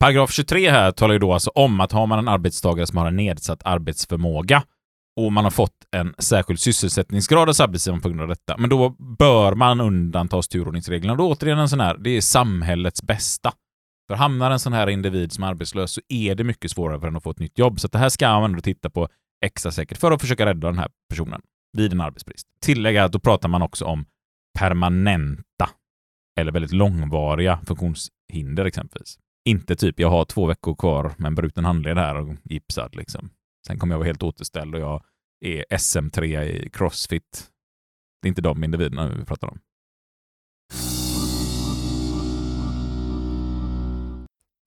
[0.00, 3.06] Paragraf 23 här talar ju då alltså om att har man en arbetstagare som har
[3.06, 4.62] en nedsatt arbetsförmåga
[5.20, 8.90] och man har fått en särskild sysselsättningsgrad hos arbetsgivaren på grund av detta, men då
[9.18, 11.14] bör man undantas turordningsreglerna.
[11.14, 13.52] Då återigen en sån här, det är samhällets bästa.
[14.08, 17.06] För hamnar en sån här individ som är arbetslös så är det mycket svårare för
[17.06, 17.80] den att få ett nytt jobb.
[17.80, 19.08] Så det här ska man ändå titta på
[19.44, 21.40] extra säkert för att försöka rädda den här personen
[21.74, 22.46] vid en arbetsbrist.
[22.60, 24.06] Tillägga att då pratar man också om
[24.58, 25.70] permanenta
[26.40, 29.18] eller väldigt långvariga funktionshinder exempelvis.
[29.48, 33.30] Inte typ jag har två veckor kvar med en bruten handled här och gipsad liksom.
[33.66, 35.04] Sen kommer jag vara helt återställd och jag
[35.44, 37.50] är SM3 i crossfit.
[38.22, 39.58] Det är inte de individerna vi pratar om.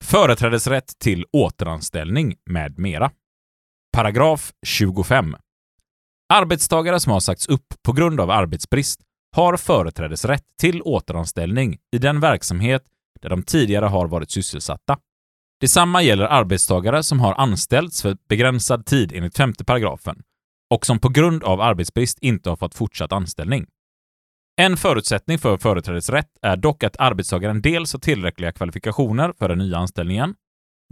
[0.04, 3.10] Företrädesrätt till återanställning med mera.
[3.92, 5.36] Paragraf 25.
[6.32, 9.00] Arbetstagare som har sagts upp på grund av arbetsbrist
[9.36, 12.82] har företrädesrätt till återanställning i den verksamhet
[13.22, 14.98] där de tidigare har varit sysselsatta.
[15.60, 20.22] Detsamma gäller arbetstagare som har anställts för begränsad tid enligt femte paragrafen
[20.74, 23.66] och som på grund av arbetsbrist inte har fått fortsatt anställning.
[24.60, 29.76] En förutsättning för företrädesrätt är dock att arbetstagaren dels har tillräckliga kvalifikationer för den nya
[29.76, 30.34] anställningen,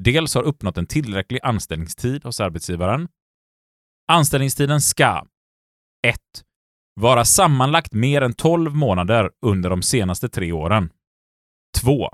[0.03, 3.09] dels har uppnått en tillräcklig anställningstid hos arbetsgivaren.
[4.09, 5.27] Anställningstiden ska
[6.07, 6.17] 1.
[7.01, 10.91] Vara sammanlagt mer än 12 månader under de senaste tre åren.
[11.81, 12.09] 2.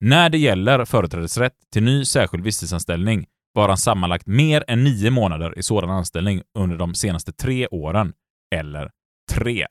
[0.00, 5.62] När det gäller företrädesrätt till ny särskild visstidsanställning vara sammanlagt mer än 9 månader i
[5.62, 8.12] sådan anställning under de senaste tre åren.
[8.54, 8.90] Eller
[9.30, 9.66] 3.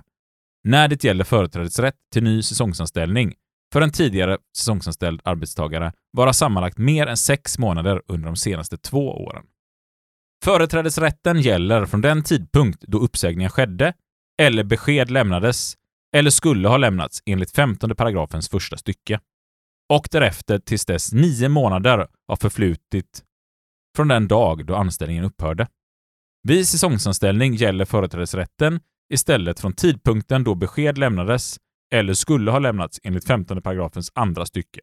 [0.64, 3.34] När det gäller företrädesrätt till ny säsongsanställning
[3.74, 9.24] för en tidigare säsongsanställd arbetstagare vara sammanlagt mer än 6 månader under de senaste två
[9.26, 9.44] åren.
[10.44, 13.94] Företrädesrätten gäller från den tidpunkt då uppsägningen skedde
[14.42, 15.76] eller besked lämnades
[16.16, 19.20] eller skulle ha lämnats enligt 15 paragrafens första stycke.
[19.94, 23.24] Och därefter tills dess nio månader har förflutit
[23.96, 25.68] från den dag då anställningen upphörde.
[26.48, 28.80] Vid säsongsanställning gäller företrädesrätten
[29.14, 31.58] istället från tidpunkten då besked lämnades
[31.94, 34.80] eller skulle ha lämnats enligt 15 paragrafens andra stycke.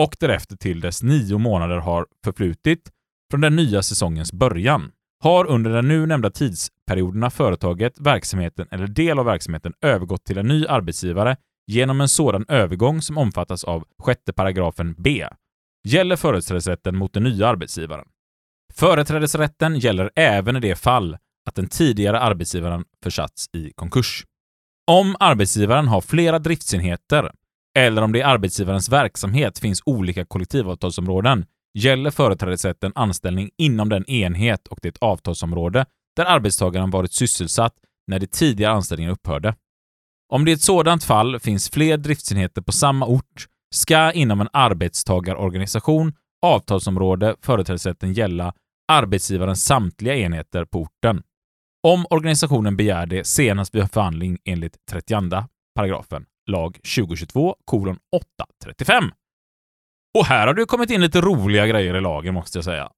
[0.00, 2.90] Och därefter till dess nio månader har förflutit
[3.32, 4.90] från den nya säsongens början
[5.22, 10.48] har under den nu nämnda tidsperioderna företaget, verksamheten eller del av verksamheten övergått till en
[10.48, 15.26] ny arbetsgivare genom en sådan övergång som omfattas av 6 paragrafen B
[15.88, 18.04] gäller företrädesrätten mot den nya arbetsgivaren.
[18.74, 21.16] Företrädesrätten gäller även i det fall
[21.48, 24.24] att den tidigare arbetsgivaren försatts i konkurs.
[24.86, 27.32] Om arbetsgivaren har flera driftsenheter
[27.78, 34.68] eller om det i arbetsgivarens verksamhet finns olika kollektivavtalsområden gäller företrädesrätten anställning inom den enhet
[34.68, 37.74] och det avtalsområde där arbetstagaren varit sysselsatt
[38.06, 39.54] när det tidigare anställningen upphörde.
[40.32, 44.48] Om det i ett sådant fall finns fler driftsenheter på samma ort ska inom en
[44.52, 48.54] arbetstagarorganisation avtalsområde företrädesrätten gälla
[48.92, 51.22] arbetsgivarens samtliga enheter på orten.
[51.82, 57.56] Om organisationen begär det senast vid förhandling enligt 32 paragrafen lag 2022
[58.12, 59.04] 835.
[60.18, 62.92] Och här har det kommit in lite roliga grejer i lagen måste jag säga.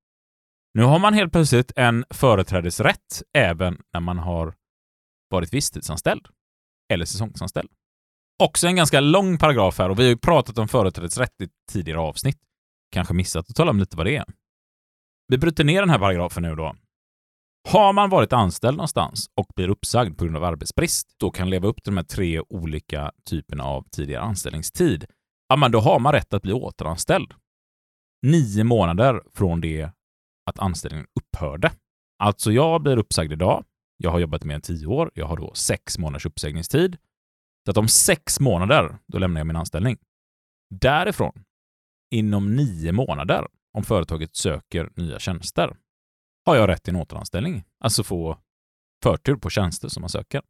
[0.74, 4.54] Nu har man helt plötsligt en företrädesrätt även när man har
[5.30, 6.28] varit visstidsanställd
[6.92, 7.70] eller säsongsanställd.
[8.42, 12.00] Också en ganska lång paragraf här och vi har ju pratat om företrädesrätt i tidigare
[12.00, 12.38] avsnitt.
[12.92, 14.24] Kanske missat att tala om lite vad det är.
[15.28, 16.74] Vi bryter ner den här paragrafen nu då.
[17.68, 21.68] Har man varit anställd någonstans och blir uppsagd på grund av arbetsbrist, då kan leva
[21.68, 25.04] upp till de här tre olika typerna av tidigare anställningstid,
[25.48, 27.34] ja, men då har man rätt att bli återanställd.
[28.22, 29.90] Nio månader från det
[30.50, 31.72] att anställningen upphörde.
[32.18, 33.64] Alltså, jag blir uppsagd idag.
[33.96, 35.10] Jag har jobbat mer än tio år.
[35.14, 36.96] Jag har då sex månaders uppsägningstid.
[37.64, 39.98] Så att om sex månader, då lämnar jag min anställning.
[40.70, 41.44] Därifrån,
[42.10, 45.76] inom nio månader, om företaget söker nya tjänster,
[46.46, 47.64] har jag rätt till en återanställning.
[47.80, 48.38] Alltså få
[49.02, 50.42] förtur på tjänster som man söker.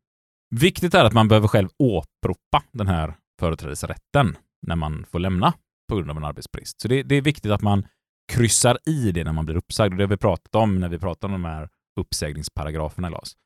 [0.51, 5.53] Viktigt är att man behöver själv åberopa den här företrädesrätten när man får lämna
[5.89, 6.81] på grund av en arbetsbrist.
[6.81, 7.87] Så det, det, är viktigt att man
[8.33, 9.93] kryssar i det när man blir uppsagd.
[9.93, 11.69] Och det har vi pratat om när vi pratar om de här
[12.01, 13.37] uppsägningsparagraferna i LAS.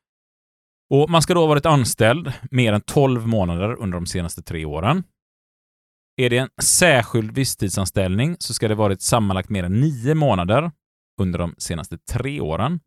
[0.89, 4.65] Och man ska då ha varit anställd mer än 12 månader under de senaste tre
[4.65, 5.03] åren.
[6.17, 10.71] Är det en särskild visstidsanställning så ska det varit sammanlagt mer än nio månader
[11.19, 12.79] under de senaste tre åren.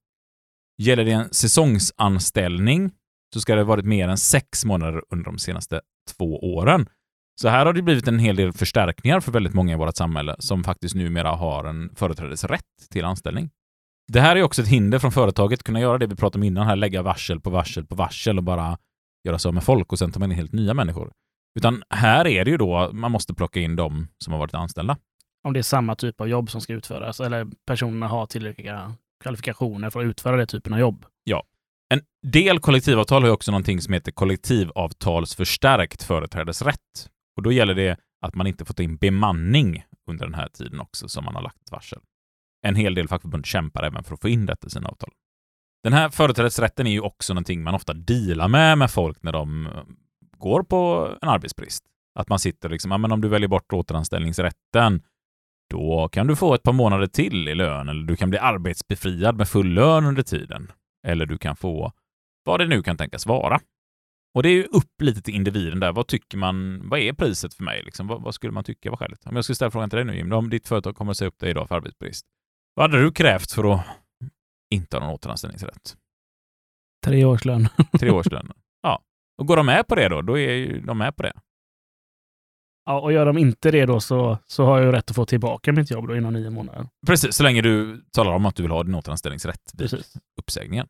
[0.79, 2.90] Gäller det en säsongsanställning
[3.35, 5.81] så ska det varit mer än sex månader under de senaste
[6.16, 6.88] två åren.
[7.40, 10.37] Så här har det blivit en hel del förstärkningar för väldigt många i vårt samhälle
[10.38, 13.51] som faktiskt numera har en företrädesrätt till anställning.
[14.12, 16.42] Det här är också ett hinder från företaget att kunna göra det vi pratade om
[16.42, 18.79] innan här, lägga varsel på varsel på varsel och bara
[19.25, 21.12] göra så med folk och sen tar man in helt nya människor.
[21.59, 24.97] Utan här är det ju då man måste plocka in de som har varit anställda.
[25.45, 29.90] Om det är samma typ av jobb som ska utföras eller personerna har tillräckliga kvalifikationer
[29.90, 31.07] för att utföra den typen av jobb.
[31.25, 31.45] Ja.
[31.95, 37.09] En del kollektivavtal har ju också någonting som heter kollektivavtalsförstärkt företrädesrätt.
[37.37, 40.81] Och då gäller det att man inte får ta in bemanning under den här tiden
[40.81, 42.01] också som man har lagt ett varsel.
[42.66, 45.11] En hel del fackförbund kämpar även för att få in detta i sina avtal.
[45.83, 49.66] Den här företrädesrätten är ju också någonting man ofta dealar med med folk när de
[49.66, 49.73] eh,
[50.38, 51.85] går på en arbetsbrist.
[52.14, 55.03] Att man sitter liksom, ja men om du väljer bort återanställningsrätten,
[55.71, 59.37] då kan du få ett par månader till i lön eller du kan bli arbetsbefriad
[59.37, 60.73] med full lön under tiden.
[61.07, 61.92] Eller du kan få
[62.45, 63.61] vad det nu kan tänkas vara.
[64.35, 65.92] Och det är ju upp lite till individen där.
[65.92, 66.88] Vad tycker man?
[66.88, 67.83] Vad är priset för mig?
[67.83, 69.27] Liksom, vad, vad, skulle man tycka var skäligt?
[69.27, 71.29] Om jag skulle ställa frågan till dig nu Jim, om ditt företag kommer att säga
[71.29, 72.27] upp dig idag för arbetsbrist.
[72.75, 73.87] Vad hade du krävt för att
[74.71, 75.97] inte ha någon återanställningsrätt?
[77.05, 77.68] Tre års lön.
[77.99, 78.57] Tre årslöner.
[78.85, 79.03] Ja.
[79.38, 81.33] Och går de med på det då, då är ju de med på det.
[82.85, 85.27] Ja, och gör de inte det då så, så har jag ju rätt att få
[85.27, 86.87] tillbaka mitt jobb då inom nio månader.
[87.07, 90.16] Precis, så länge du talar om att du vill ha din återanställningsrätt vid Precis.
[90.40, 90.87] uppsägningen.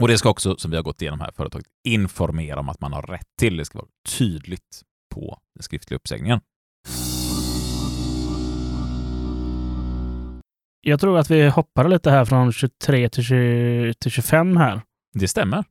[0.00, 2.92] Och det ska också, som vi har gått igenom här, företaget informera om att man
[2.92, 3.56] har rätt till.
[3.56, 4.82] Det ska vara tydligt
[5.14, 6.40] på den skriftliga uppsägningen.
[10.80, 14.80] Jag tror att vi hoppade lite här från 23 till, 20, till 25 här.
[15.18, 15.64] Det stämmer.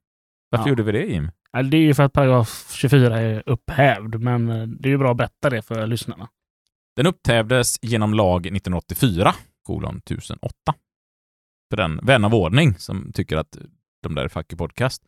[0.49, 0.69] Varför Ja.
[0.69, 1.31] gjorde vi det, Jim?
[1.71, 5.11] Det är ju för att paragraf 24 är upphävd, men eh, det är ju bra
[5.11, 6.29] att berätta det för lyssnarna.
[6.95, 10.53] Den upphävdes genom lag 1984, kolon 1008.
[11.69, 13.57] För den vän av ordning som tycker att
[14.03, 15.03] de där är Fucky Podcast,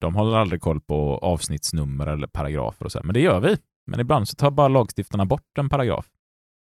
[0.00, 3.04] de håller aldrig koll på avsnittsnummer eller paragrafer och så, här.
[3.04, 3.56] men det gör vi.
[3.86, 6.06] Men ibland så tar bara lagstiftarna bort en paragraf.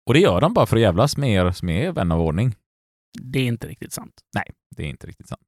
[0.08, 2.56] Och det gör de bara för att jävlas med er som är vän av ordning.
[3.22, 4.14] Det är inte riktigt sant.
[4.76, 5.42] Det är inte riktigt sant.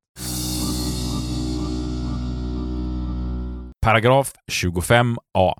[3.82, 5.54] Paragraf 25a.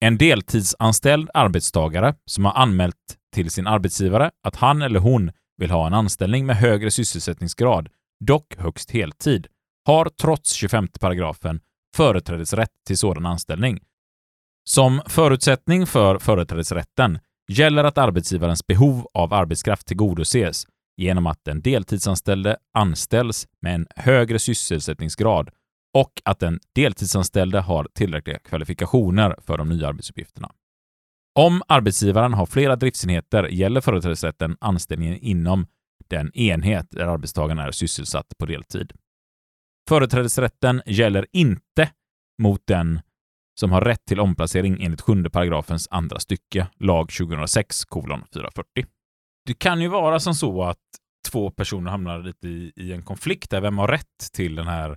[0.00, 2.96] En deltidsanställd arbetstagare som har anmält
[3.34, 7.88] till sin arbetsgivare att han eller hon vill ha en anställning med högre sysselsättningsgrad,
[8.24, 9.46] dock högst heltid,
[9.84, 11.60] har trots 25 paragrafen
[11.96, 13.80] företrädesrätt till sådan anställning.
[14.64, 17.18] Som förutsättning för företrädesrätten
[17.48, 20.66] gäller att arbetsgivarens behov av arbetskraft tillgodoses
[20.96, 25.50] genom att den deltidsanställde anställs med en högre sysselsättningsgrad
[25.94, 30.50] och att den deltidsanställde har tillräckliga kvalifikationer för de nya arbetsuppgifterna.
[31.34, 35.66] Om arbetsgivaren har flera driftsenheter gäller företrädesrätten anställningen inom
[36.08, 38.92] den enhet där arbetstagaren är sysselsatt på deltid.
[39.88, 41.90] Företrädesrätten gäller inte
[42.42, 43.00] mot den
[43.60, 48.86] som har rätt till omplacering enligt sjunde paragrafens andra stycke, lag 2006 kolon 440.
[49.46, 50.78] Det kan ju vara som så att
[51.28, 53.60] två personer hamnar lite i, i en konflikt där.
[53.60, 54.96] Vem har rätt till den här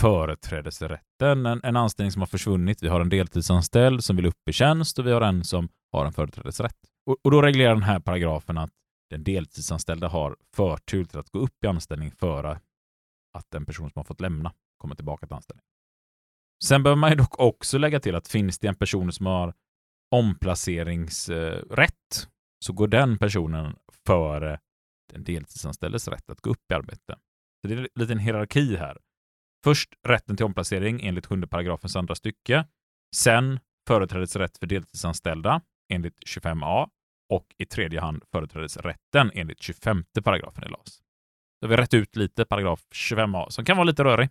[0.00, 1.46] företrädesrätten?
[1.46, 2.82] En, en anställning som har försvunnit.
[2.82, 6.06] Vi har en deltidsanställd som vill upp i tjänst och vi har en som har
[6.06, 6.76] en företrädesrätt.
[7.06, 8.70] Och, och då reglerar den här paragrafen att
[9.10, 12.60] den deltidsanställda har förtur till att gå upp i anställning före
[13.36, 15.66] att den person som har fått lämna kommer tillbaka till anställningen.
[16.64, 19.54] Sen behöver man ju dock också lägga till att finns det en person som har
[20.10, 22.28] omplaceringsrätt
[22.64, 24.60] så går den personen före
[25.12, 27.16] den deltidsanställdes rätt att gå upp i arbete.
[27.62, 28.98] Så det är en liten hierarki här.
[29.64, 32.66] Först rätten till omplacering enligt 7 paragrafens andra stycke.
[33.16, 35.60] Sen företrädesrätt för deltidsanställda
[35.92, 36.88] enligt 25a
[37.32, 41.02] och i tredje hand företrädesrätten enligt 25 paragrafen i LAS.
[41.60, 44.28] Då har vi rätt ut lite paragraf 25a som kan vara lite rörig.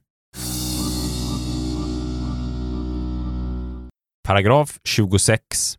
[4.28, 5.78] Paragraf 26.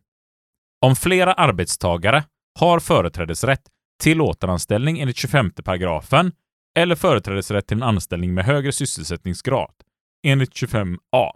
[0.85, 2.23] Om flera arbetstagare
[2.59, 3.61] har företrädesrätt
[4.03, 6.31] till återanställning enligt 25 paragrafen
[6.79, 9.73] eller företrädesrätt till en anställning med högre sysselsättningsgrad
[10.27, 11.31] enligt 25a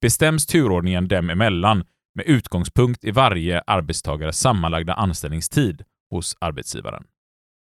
[0.00, 7.04] bestäms turordningen dem emellan med utgångspunkt i varje arbetstagares sammanlagda anställningstid hos arbetsgivaren.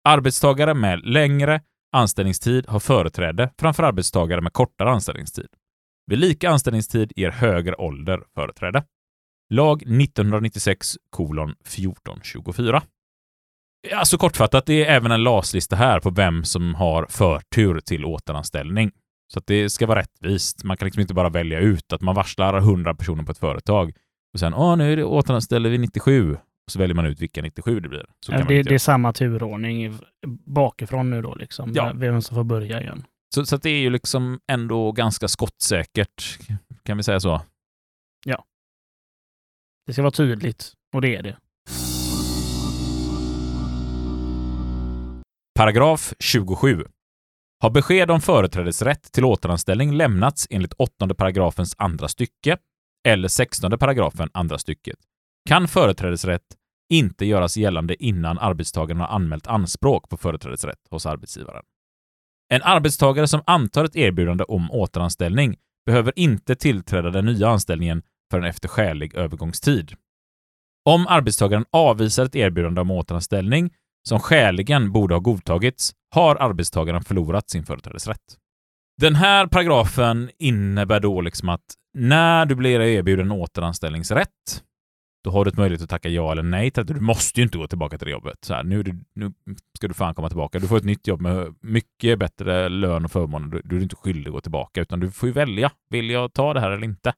[0.04, 1.60] Arbetstagare med längre
[1.92, 5.48] anställningstid har företräde framför arbetstagare med kortare anställningstid.
[6.06, 8.84] Vid lika anställningstid ger högre ålder företräde.
[9.50, 12.82] Lag 1996 kolon 1424.
[13.94, 18.90] Alltså kortfattat, det är även en LAS-lista här på vem som har förtur till återanställning.
[19.32, 20.64] Så att det ska vara rättvist.
[20.64, 23.92] Man kan liksom inte bara välja ut att man varslar 100 personer på ett företag
[24.32, 26.36] och sen åh, nu är det återanställer vi 97
[26.70, 28.06] och så väljer man ut vilka 97 det blir.
[28.26, 29.98] Så Ja, det, det är samma turordning
[30.46, 31.72] bakifrån nu då, liksom.
[31.74, 31.92] Ja.
[31.94, 33.04] Vem som får börja igen.
[33.34, 36.38] Så, så det är ju liksom ändå ganska skottsäkert,
[36.82, 37.40] kan vi säga så.
[39.90, 41.36] Det ska vara tydligt, och det är det.
[45.54, 46.84] Paragraf 27.
[47.62, 52.56] Har besked om företrädesrätt till återanställning lämnats enligt 8 paragrafens andra stycke
[53.08, 54.96] eller 16 paragrafen andra stycket
[55.48, 56.56] kan företrädesrätt
[56.90, 61.62] inte göras gällande innan arbetstagaren har anmält anspråk på företrädesrätt hos arbetsgivaren.
[62.52, 68.44] En arbetstagare som antar ett erbjudande om återanställning behöver inte tillträda den nya anställningen förrän
[68.44, 69.92] efter skälig övergångstid.
[70.84, 73.70] Om arbetstagaren avvisar ett erbjudande om återanställning
[74.08, 78.36] som skäligen borde ha godtagits har arbetstagaren förlorat sin företrädesrätt.
[79.00, 84.62] Den här paragrafen innebär då liksom att när du blir erbjuden återanställningsrätt,
[85.24, 87.44] då har du ett möjlighet att tacka ja eller nej till att Du måste ju
[87.44, 88.38] inte gå tillbaka till det jobbet.
[88.44, 89.32] Så här, nu, du, nu
[89.76, 90.58] ska du fan komma tillbaka.
[90.58, 93.48] Du får ett nytt jobb med mycket bättre lön och förmåner.
[93.48, 95.70] Du, du är inte skyldig att gå tillbaka, utan du får ju välja.
[95.90, 97.12] Vill jag ta det här eller inte?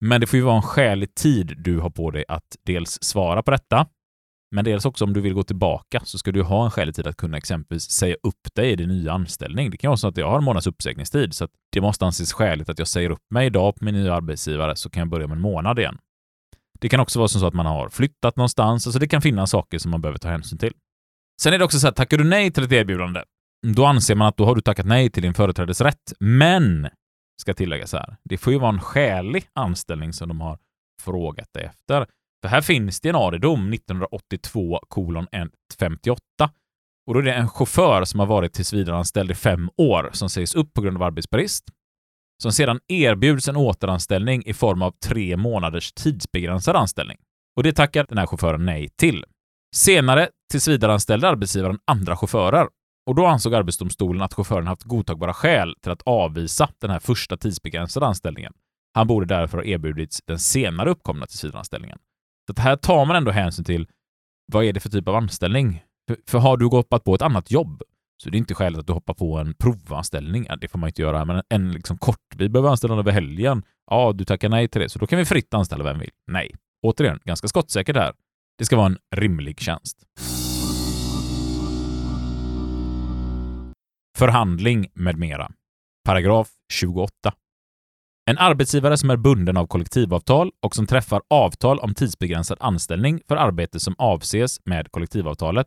[0.00, 3.42] Men det får ju vara en skälig tid du har på dig att dels svara
[3.42, 3.86] på detta
[4.54, 7.06] Men dels också om du vill gå tillbaka så ska du ha en skälig tid
[7.06, 9.70] att kunna exempelvis säga upp dig i din nya anställning.
[9.70, 12.32] Det kan vara så att jag har en månads uppsägningstid så att det måste anses
[12.32, 15.24] skäligt att jag säger upp mig idag på min nya arbetsgivare så kan jag börja
[15.24, 15.98] om en månad igen.
[16.80, 19.78] Det kan också vara så att man har flyttat någonstans, alltså det kan finnas saker
[19.78, 20.72] som man behöver ta hänsyn till.
[21.42, 23.22] Sen är det också så att tackar du nej till ett erbjudande,
[23.66, 26.12] då anser man att då har du tackat nej till din företrädesrätt.
[26.20, 26.88] Men,
[27.40, 30.58] ska tilläggas här, det får ju vara en skälig anställning som de har
[31.02, 32.06] frågat dig efter.
[32.42, 36.22] För här finns det en AD-dom 1982 kolon 158
[37.06, 40.54] och då är det en chaufför som har varit tillsvidareanställd i fem år som sägs
[40.54, 41.64] upp på grund av arbetsbrist
[42.42, 47.16] som sedan erbjuds en återanställning i form av tre månaders tidsbegränsad anställning.
[47.56, 49.24] Och det tackar den här chauffören nej till.
[49.74, 52.68] Senare tillsvidareanställde arbetsgivaren andra chaufförer
[53.06, 57.36] och då ansåg Arbetsdomstolen att chauffören haft godtagbara skäl till att avvisa den här första
[57.36, 58.52] tidsbegränsade anställningen.
[58.94, 61.98] Han borde därför ha erbjudits den senare uppkomna tillsvidareanställningen.
[62.46, 63.88] Så här tar man ändå hänsyn till
[64.52, 65.82] vad är det för typ av anställning?
[66.08, 67.82] För, för har du hoppat på ett annat jobb
[68.22, 70.46] så det är inte skälet att du hoppar på en provanställning.
[70.48, 73.62] Ja, det får man inte göra, men en liksom kort, vi behöver anställa över helgen.
[73.90, 76.10] Ja, du tackar nej till det, så då kan vi fritt anställa vem vi vill.
[76.26, 76.54] Nej.
[76.86, 78.12] Återigen, ganska skottsäkert här.
[78.58, 79.96] Det ska vara en rimlig tjänst.
[84.18, 85.50] Förhandling med mera.
[86.04, 87.12] Paragraf 28.
[88.30, 93.36] En arbetsgivare som är bunden av kollektivavtal och som träffar avtal om tidsbegränsad anställning för
[93.36, 95.66] arbete som avses med kollektivavtalet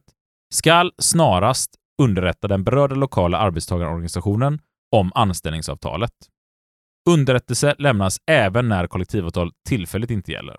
[0.53, 4.60] skall snarast underrätta den berörda lokala arbetstagarorganisationen
[4.91, 6.13] om anställningsavtalet.
[7.10, 10.58] Underrättelse lämnas även när kollektivavtal tillfälligt inte gäller.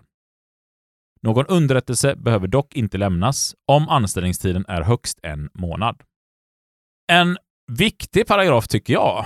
[1.21, 6.03] Någon underrättelse behöver dock inte lämnas om anställningstiden är högst en månad.
[7.11, 7.37] En
[7.71, 9.25] viktig paragraf tycker jag.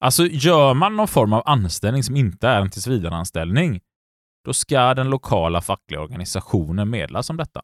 [0.00, 3.80] Alltså, gör man någon form av anställning som inte är en tillsvidareanställning,
[4.44, 7.62] då ska den lokala fackliga organisationen meddelas om detta.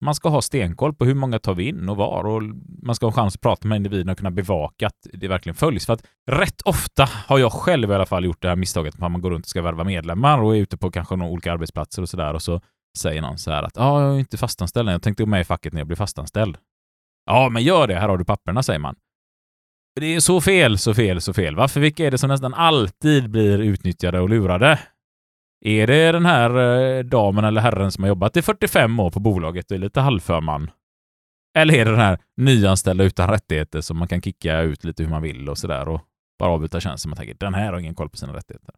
[0.00, 2.42] Man ska ha stenkoll på hur många tar vi in och var och
[2.82, 5.86] man ska ha chans att prata med individen och kunna bevaka att det verkligen följs.
[5.86, 9.00] För att rätt ofta har jag själv i alla fall gjort det här misstaget att
[9.00, 12.02] man går runt och ska värva medlemmar och är ute på kanske några olika arbetsplatser
[12.02, 12.60] och sådär och så
[12.98, 15.44] säger någon så här att ja, jag är inte fastanställd jag tänkte gå med i
[15.44, 16.56] facket när jag blir fastanställd.
[17.26, 18.96] Ja, men gör det, här har du papperna, säger man.
[20.00, 21.56] Det är så fel, så fel, så fel.
[21.56, 24.78] Varför vilka är det som nästan alltid blir utnyttjade och lurade?
[25.60, 29.20] Är det den här eh, damen eller herren som har jobbat i 45 år på
[29.20, 30.70] bolaget och är lite halvförman?
[31.58, 35.10] Eller är det den här nyanställda utan rättigheter som man kan kicka ut lite hur
[35.10, 36.00] man vill och sådär och
[36.38, 37.10] bara avbryta tjänsten.
[37.10, 38.74] Man tänker den här har ingen koll på sina rättigheter.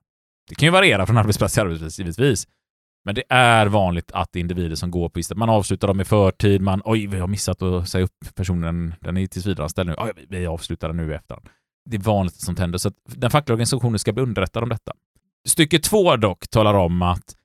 [0.48, 2.46] Det kan ju variera från arbetsplats till arbetsplats givetvis.
[3.04, 6.82] Men det är vanligt att individer som går på man avslutar dem i förtid, man
[6.84, 10.88] oj, vi har missat att säga upp personen, den är tillsvidareanställd nu, oj, vi avslutar
[10.88, 11.48] den nu i efterhand.
[11.90, 14.68] Det är vanligt att sånt händer, så att den fackliga organisationen ska bli underrättad om
[14.68, 14.92] detta.
[15.48, 17.36] Stycke två dock talar om att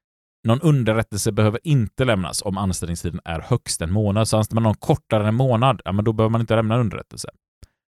[0.47, 4.27] någon underrättelse behöver inte lämnas om anställningstiden är högst en månad.
[4.27, 6.77] Så anställer man någon kortare än en månad, ja, men då behöver man inte lämna
[6.77, 7.29] underrättelse.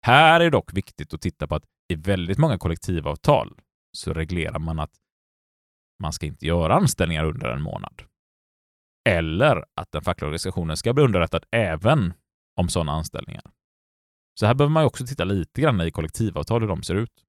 [0.06, 3.58] Här är det dock viktigt att titta på att i väldigt många kollektivavtal
[3.92, 4.92] så reglerar man att
[6.02, 8.02] man ska inte göra anställningar under en månad.
[9.08, 12.14] Eller att den fackliga organisationen ska bli underrättad även
[12.56, 13.42] om sådana anställningar.
[14.40, 17.24] Så här behöver man också titta lite grann i kollektivavtal hur de ser ut.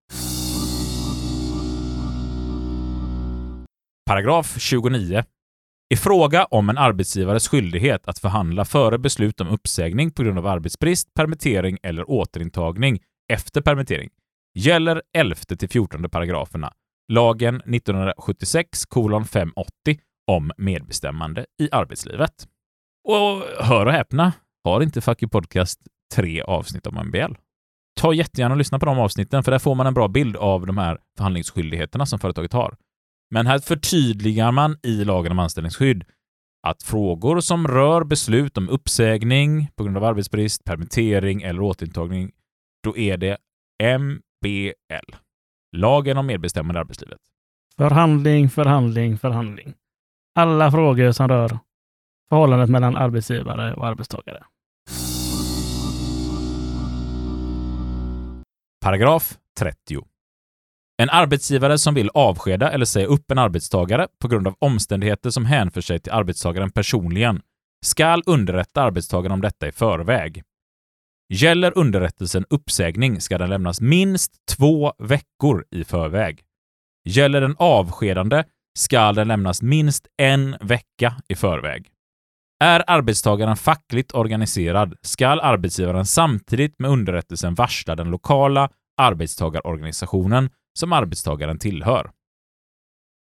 [4.10, 5.24] Paragraf 29.
[5.94, 10.48] I fråga om en arbetsgivares skyldighet att förhandla före beslut om uppsägning på grund av
[10.48, 13.00] arbetsbrist, permittering eller återintagning
[13.34, 14.10] efter permittering
[14.58, 16.74] gäller 11 till 14 paragraferna
[17.12, 18.84] lagen 1976
[19.32, 20.00] 580
[20.32, 22.48] om medbestämmande i arbetslivet.
[23.08, 25.80] Och hör och häpna, har inte Fucky Podcast
[26.16, 27.34] tre avsnitt om MBL?
[28.02, 30.66] Ta jättegärna och lyssna på de avsnitten, för där får man en bra bild av
[30.66, 32.76] de här förhandlingsskyldigheterna som företaget har.
[33.32, 36.04] Men här förtydligar man i lagen om anställningsskydd
[36.68, 42.32] att frågor som rör beslut om uppsägning på grund av arbetsbrist, permittering eller återintagning,
[42.84, 43.38] då är det
[44.00, 45.16] MBL.
[45.76, 47.20] Lagen om medbestämmande i arbetslivet.
[47.78, 49.74] Förhandling, förhandling, förhandling.
[50.36, 51.60] Alla frågor som rör
[52.30, 54.44] förhållandet mellan arbetsgivare och arbetstagare.
[58.82, 59.98] Paragraf 30.
[61.02, 65.46] En arbetsgivare som vill avskeda eller säga upp en arbetstagare på grund av omständigheter som
[65.46, 67.42] hänför sig till arbetstagaren personligen
[67.86, 70.44] skall underrätta arbetstagaren om detta i förväg.
[71.34, 76.42] Gäller underrättelsen uppsägning ska den lämnas minst två veckor i förväg.
[77.10, 78.44] Gäller den avskedande
[78.80, 81.90] ska den lämnas minst en vecka i förväg.
[82.64, 90.50] Är arbetstagaren fackligt organiserad skall arbetsgivaren samtidigt med underrättelsen varsla den lokala arbetstagarorganisationen
[90.80, 92.12] som arbetstagaren tillhör.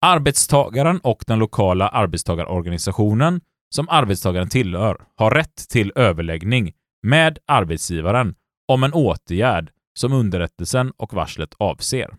[0.01, 8.35] Arbetstagaren och den lokala arbetstagarorganisationen som arbetstagaren tillhör har rätt till överläggning med arbetsgivaren
[8.67, 12.15] om en åtgärd som underrättelsen och varslet avser.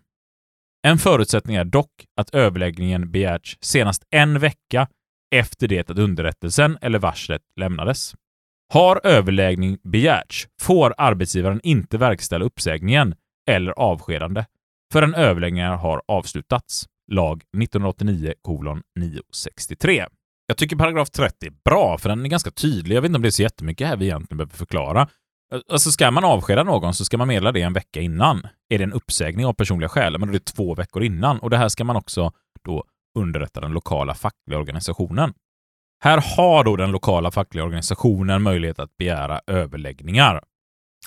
[0.87, 4.87] En förutsättning är dock att överläggningen begärts senast en vecka
[5.35, 8.15] efter det att underrättelsen eller varslet lämnades.
[8.73, 13.15] Har överläggning begärts får arbetsgivaren inte verkställa uppsägningen
[13.47, 14.45] eller avskedande
[14.93, 16.85] förrän överläggningar har avslutats.
[17.11, 18.33] Lag 1989
[18.99, 20.05] 963.
[20.47, 22.95] Jag tycker paragraf 30 är bra, för den är ganska tydlig.
[22.95, 25.07] Jag vet inte om det är så jättemycket här vi egentligen behöver förklara.
[25.71, 28.47] Alltså ska man avskeda någon så ska man meddela det en vecka innan.
[28.69, 31.39] Är det en uppsägning av personliga skäl, men då är det två veckor innan.
[31.39, 32.31] Och det här ska man också
[32.63, 32.83] då
[33.19, 35.33] underrätta den lokala fackliga organisationen.
[36.03, 40.41] Här har då den lokala fackliga organisationen möjlighet att begära överläggningar.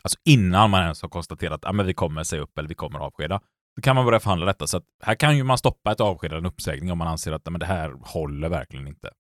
[0.03, 2.99] Alltså innan man ens har konstaterat att ah, vi kommer säga upp eller vi kommer
[2.99, 3.41] avskeda.
[3.77, 4.67] Då kan man börja förhandla detta.
[4.67, 7.61] Så här kan ju man stoppa ett avskedande, en uppsägning, om man anser att men
[7.61, 9.11] det här håller verkligen inte.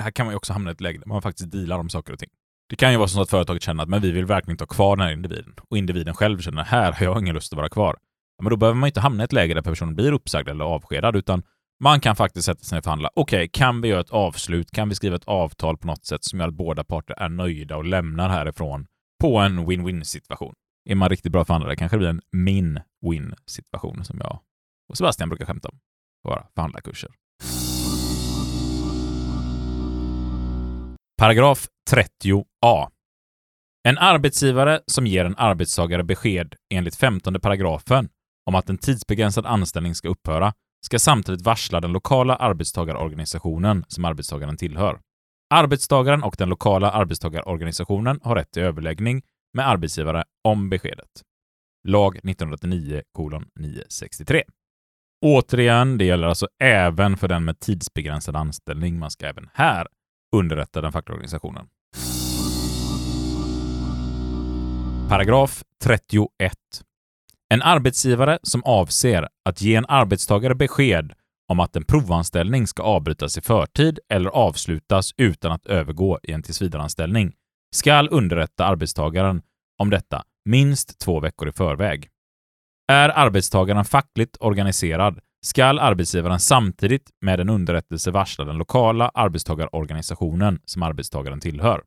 [0.00, 2.12] Här kan man ju också hamna i ett läge där man faktiskt dealar om saker
[2.12, 2.30] och ting.
[2.68, 4.66] Det kan ju vara så att företaget känner att men vi vill verkligen inte ha
[4.66, 5.54] kvar den här individen.
[5.70, 7.96] Och individen själv känner att här har jag ingen lust att vara kvar.
[8.42, 11.16] Men då behöver man inte hamna i ett läge där personen blir uppsagd eller avskedad,
[11.16, 11.42] utan
[11.80, 13.10] man kan faktiskt sätta sig ner och förhandla.
[13.14, 14.70] Okej, okay, kan vi göra ett avslut?
[14.70, 17.76] Kan vi skriva ett avtal på något sätt som gör att båda parter är nöjda
[17.76, 18.86] och lämnar härifrån
[19.20, 20.54] på en win-win situation?
[20.88, 24.40] Är man riktigt bra förhandlare kanske det blir en min-win situation som jag
[24.88, 25.78] och Sebastian brukar skämta om
[26.22, 27.10] på våra förhandlarkurser.
[31.18, 32.90] Paragraf 30a.
[33.88, 38.08] En arbetsgivare som ger en arbetstagare besked enligt 15 paragrafen
[38.46, 40.52] om att en tidsbegränsad anställning ska upphöra
[40.86, 45.00] ska samtidigt varsla den lokala arbetstagarorganisationen som arbetstagaren tillhör.
[45.54, 49.22] Arbetstagaren och den lokala arbetstagarorganisationen har rätt till överläggning
[49.56, 51.22] med arbetsgivare om beskedet.
[51.88, 53.02] Lag 1989
[53.60, 54.42] 963.
[55.24, 58.98] Återigen, det gäller alltså även för den med tidsbegränsad anställning.
[58.98, 59.86] Man ska även här
[60.36, 61.66] underrätta den fackliga organisationen.
[65.08, 66.28] Paragraf 31.
[67.54, 71.12] En arbetsgivare som avser att ge en arbetstagare besked
[71.48, 76.42] om att en provanställning ska avbrytas i förtid eller avslutas utan att övergå i en
[76.42, 77.32] tillsvidareanställning
[77.76, 79.42] skall underrätta arbetstagaren
[79.78, 82.08] om detta minst två veckor i förväg.
[82.92, 90.82] Är arbetstagaren fackligt organiserad skall arbetsgivaren samtidigt med en underrättelse varsla den lokala arbetstagarorganisationen som
[90.82, 91.82] arbetstagaren tillhör.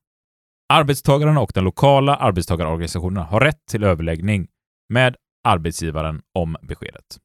[0.74, 4.48] Arbetstagaren och den lokala arbetstagarorganisationen har rätt till överläggning
[4.90, 7.18] med arbetsgivaren om beskedet.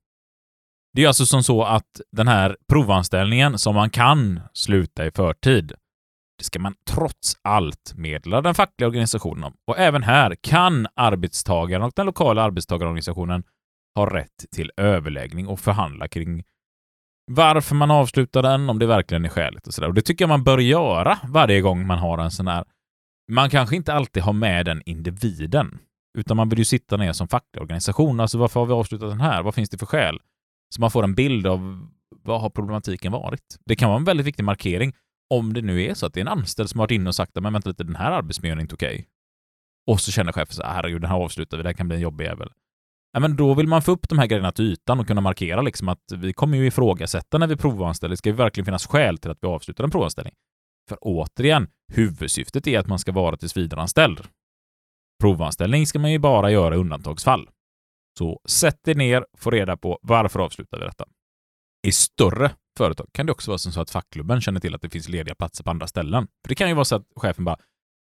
[0.93, 5.73] Det är alltså som så att den här provanställningen som man kan sluta i förtid,
[6.39, 9.55] det ska man trots allt meddela den fackliga organisationen om.
[9.67, 13.45] Och även här kan arbetstagaren och den lokala arbetstagarorganisationen
[13.95, 16.45] ha rätt till överläggning och förhandla kring
[17.31, 19.89] varför man avslutar den, om det verkligen är skäligt och sådär.
[19.89, 22.65] Och det tycker jag man bör göra varje gång man har en sån här...
[23.33, 25.79] Man kanske inte alltid har med den individen,
[26.19, 28.21] utan man vill ju sitta ner som facklig organisation.
[28.21, 29.43] Alltså varför har vi avslutat den här?
[29.43, 30.21] Vad finns det för skäl?
[30.75, 31.89] Så man får en bild av
[32.23, 33.59] vad har problematiken varit?
[33.67, 34.93] Det kan vara en väldigt viktig markering
[35.39, 37.15] om det nu är så att det är en anställd som har varit inne och
[37.15, 38.95] sagt att men vänta lite, den här arbetsmiljön är inte okej.
[38.95, 39.05] Okay.
[39.87, 41.97] Och så känner chefen så här, herregud, den här avslutar vi, det här kan bli
[41.97, 42.51] en jobbig jävel.
[43.13, 45.63] Ja, men då vill man få upp de här grejerna till ytan och kunna markera
[45.63, 48.17] liksom att vi kommer ju ifrågasätta när vi provanställer.
[48.17, 50.35] Ska det verkligen finnas skäl till att vi avslutar en provanställning?
[50.89, 54.21] För återigen, huvudsyftet är att man ska vara tillsvidareanställd.
[55.21, 57.49] Provanställning ska man ju bara göra i undantagsfall.
[58.19, 61.05] Så sätt er ner, få reda på varför avslutar vi detta.
[61.85, 65.09] I större företag kan det också vara så att fackklubben känner till att det finns
[65.09, 66.27] lediga platser på andra ställen.
[66.43, 67.57] För det kan ju vara så att chefen bara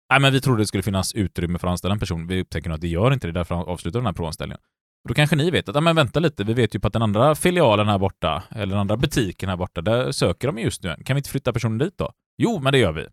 [0.09, 2.27] Nej, men vi trodde det skulle finnas utrymme för att anställa en person.
[2.27, 4.61] Vi upptäcker nu att det gör inte det, därför avslutar den här provanställningen.
[5.07, 7.01] Då kanske ni vet att, ja men vänta lite, vi vet ju på att den
[7.01, 10.95] andra filialen här borta, eller den andra butiken här borta, där söker de just nu.
[11.05, 12.11] Kan vi inte flytta personen dit då?
[12.37, 13.07] Jo, men det gör vi.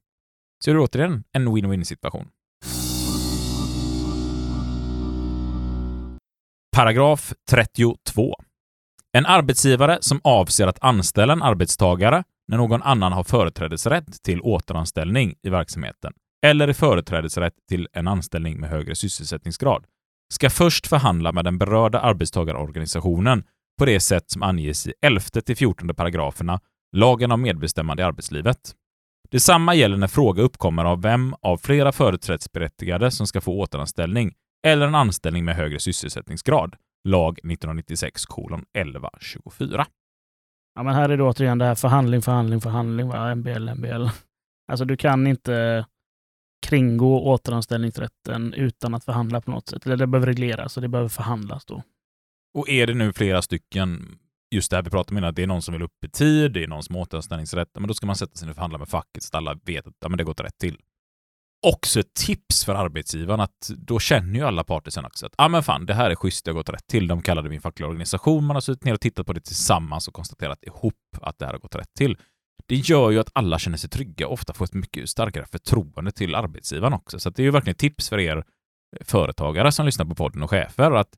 [0.64, 2.28] Så är det återigen en win-win situation.
[6.76, 8.34] Paragraf 32.
[9.16, 15.34] En arbetsgivare som avser att anställa en arbetstagare när någon annan har företrädesrätt till återanställning
[15.42, 16.12] i verksamheten
[16.46, 19.84] eller i företrädesrätt till en anställning med högre sysselsättningsgrad
[20.32, 23.44] ska först förhandla med den berörda arbetstagarorganisationen
[23.78, 26.60] på det sätt som anges i 11-14 paragraferna
[26.96, 28.58] lagen om medbestämmande i arbetslivet.
[29.30, 34.34] Detsamma gäller när fråga uppkommer av vem av flera företrädesberättigade som ska få återanställning
[34.66, 36.76] eller en anställning med högre sysselsättningsgrad.
[37.04, 39.86] Lag 1996 1124.
[40.74, 43.34] Ja, men här är det återigen det här förhandling, förhandling, förhandling, va?
[43.34, 44.08] MBL, MBL.
[44.72, 45.86] Alltså du kan inte
[46.66, 49.86] kringgå återanställningsrätten utan att förhandla på något sätt.
[49.86, 51.82] Eller det behöver regleras och det behöver förhandlas då.
[52.54, 54.18] Och är det nu flera stycken
[54.54, 56.08] just det här vi pratade om innan, att det är någon som vill upp i
[56.08, 58.54] tid, det är någon som har återanställningsrätt, men då ska man sätta sig ner och
[58.54, 60.78] förhandla med facket så att alla vet att ja, men det gått rätt till.
[61.66, 65.48] Också ett tips för arbetsgivaren att då känner ju alla parter sen också att ja
[65.48, 67.06] men fan, det här är schysst, det har gått rätt till.
[67.06, 70.14] De kallade min fackliga organisation, man har suttit ner och tittat på det tillsammans och
[70.14, 72.18] konstaterat ihop att det här har gått rätt till.
[72.66, 76.12] Det gör ju att alla känner sig trygga och ofta får ett mycket starkare förtroende
[76.12, 77.18] till arbetsgivaren också.
[77.18, 78.44] Så det är ju verkligen ett tips för er eh,
[79.04, 81.10] företagare som lyssnar på podden och chefer att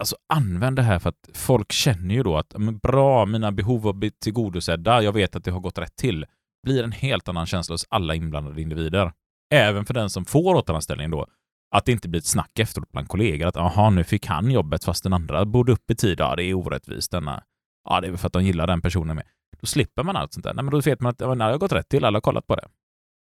[0.00, 3.82] alltså, använd det här för att folk känner ju då att men bra, mina behov
[3.82, 6.26] har blivit tillgodosedda, jag vet att det har gått rätt till.
[6.66, 9.12] blir en helt annan känsla hos alla inblandade individer.
[9.50, 11.26] Även för den som får återanställning då,
[11.74, 14.84] att det inte blir ett snack efteråt bland kollegor att aha, nu fick han jobbet
[14.84, 16.20] fast den andra borde upp i tid.
[16.20, 17.10] Ja, det är orättvist.
[17.10, 17.42] Denna.
[17.88, 19.26] Ja, det är väl för att de gillar den personen med.
[19.60, 20.54] Då slipper man allt sånt där.
[20.54, 22.46] Nej, men då vet man att ja, det har gått rätt till, alla har kollat
[22.46, 22.68] på det.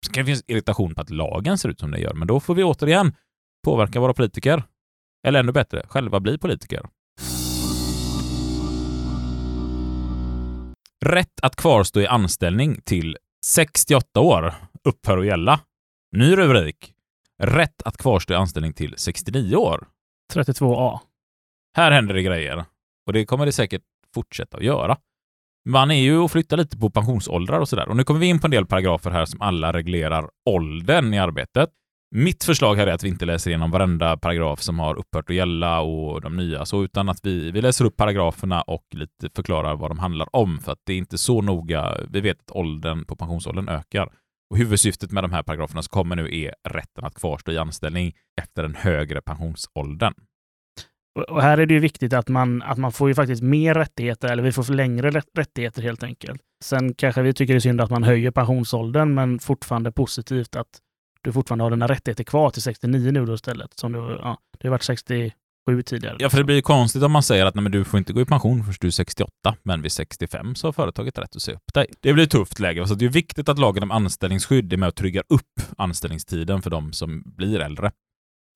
[0.07, 2.41] Så kan det finnas irritation på att lagen ser ut som den gör, men då
[2.41, 3.15] får vi återigen
[3.65, 4.63] påverka våra politiker.
[5.27, 6.83] Eller ännu bättre, själva bli politiker.
[11.05, 14.55] Rätt att kvarstå i anställning till 68 år
[14.85, 15.61] upphör att gälla.
[16.17, 16.93] Ny rubrik.
[17.43, 19.87] Rätt att kvarstå i anställning till 69 år.
[20.35, 20.99] 32A.
[21.77, 22.65] Här händer det grejer.
[23.07, 23.83] Och det kommer det säkert
[24.15, 24.97] fortsätta att göra.
[25.69, 27.89] Man är ju och flyttar lite på pensionsåldrar och sådär.
[27.89, 31.19] Och nu kommer vi in på en del paragrafer här som alla reglerar åldern i
[31.19, 31.71] arbetet.
[32.15, 35.37] Mitt förslag här är att vi inte läser igenom varenda paragraf som har upphört att
[35.37, 39.77] gälla och de nya, så utan att vi, vi läser upp paragraferna och lite förklarar
[39.77, 41.97] vad de handlar om, för att det är inte så noga.
[42.09, 44.13] Vi vet att åldern på pensionsåldern ökar.
[44.51, 48.15] Och huvudsyftet med de här paragraferna som kommer nu är rätten att kvarstå i anställning
[48.41, 50.15] efter den högre pensionsåldern.
[51.29, 54.33] Och här är det ju viktigt att man, att man får ju faktiskt mer rättigheter,
[54.33, 56.43] eller vi får längre rättigheter helt enkelt.
[56.65, 60.81] Sen kanske vi tycker det är synd att man höjer pensionsåldern, men fortfarande positivt att
[61.23, 63.79] du fortfarande har dina rättigheter kvar till 69 nu då istället.
[63.79, 65.33] Som du, ja, det har varit 60
[65.67, 66.17] sju tidigare.
[66.19, 68.13] Ja, för det blir ju konstigt om man säger att nej, men du får inte
[68.13, 69.31] gå i pension förrän du är 68,
[69.63, 71.87] men vid 65 så har företaget rätt att se upp dig.
[72.01, 74.89] Det blir ett tufft läge, så det är viktigt att lagen om anställningsskydd är med
[74.89, 77.91] och tryggar upp anställningstiden för de som blir äldre.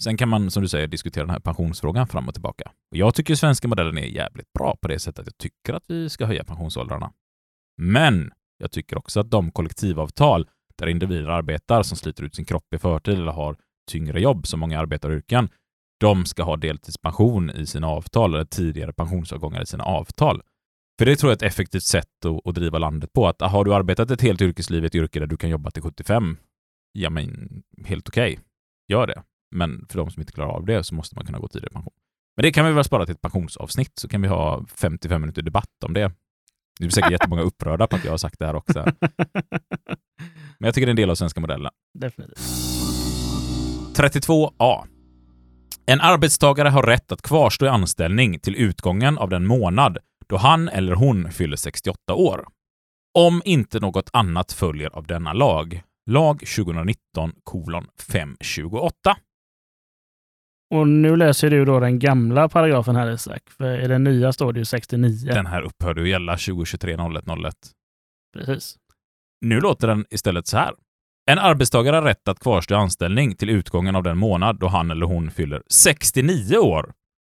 [0.02, 2.70] Sen kan man, som du säger, diskutera den här pensionsfrågan fram och tillbaka.
[2.90, 5.26] Och jag tycker svenska modellen är jävligt bra på det sättet.
[5.26, 7.12] Jag tycker att vi ska höja pensionsåldrarna.
[7.82, 10.48] Men jag tycker också att de kollektivavtal
[10.78, 13.56] där individer arbetar som sliter ut sin kropp i förtid eller har
[13.90, 15.48] tyngre jobb som många arbetaryrken,
[16.00, 20.42] de ska ha deltidspension i sina avtal eller tidigare pensionsavgångar i sina avtal.
[20.98, 23.28] För det tror jag är ett effektivt sätt att, att driva landet på.
[23.28, 25.82] Att har du arbetat ett helt yrkesliv i ett yrke där du kan jobba till
[25.82, 26.36] 75,
[26.92, 28.44] ja men helt okej, okay.
[28.88, 29.22] gör det.
[29.50, 31.74] Men för de som inte klarar av det så måste man kunna gå tidigare i
[31.74, 31.92] pension.
[32.36, 35.42] Men det kan vi väl spara till ett pensionsavsnitt så kan vi ha 55 minuter
[35.42, 36.12] debatt om det.
[36.78, 38.84] Det är säkert jättemånga upprörda på att jag har sagt det här också.
[40.58, 41.72] Men jag tycker det är en del av svenska modellen.
[41.98, 42.38] Definitivt.
[43.96, 44.86] 32a.
[45.86, 50.68] En arbetstagare har rätt att kvarstå i anställning till utgången av den månad då han
[50.68, 52.46] eller hon fyller 68 år.
[53.18, 55.82] Om inte något annat följer av denna lag.
[56.10, 58.92] Lag 2019 kolon 528.
[60.74, 64.52] Och nu läser du då den gamla paragrafen här Isak, för i den nya står
[64.52, 65.32] det ju 69.
[65.32, 67.54] Den här upphörde att gälla 2023 01
[68.36, 68.76] Precis.
[69.40, 70.74] Nu låter den istället så här.
[71.30, 74.90] En arbetstagare har rätt att kvarstå i anställning till utgången av den månad då han
[74.90, 76.92] eller hon fyller 69 år,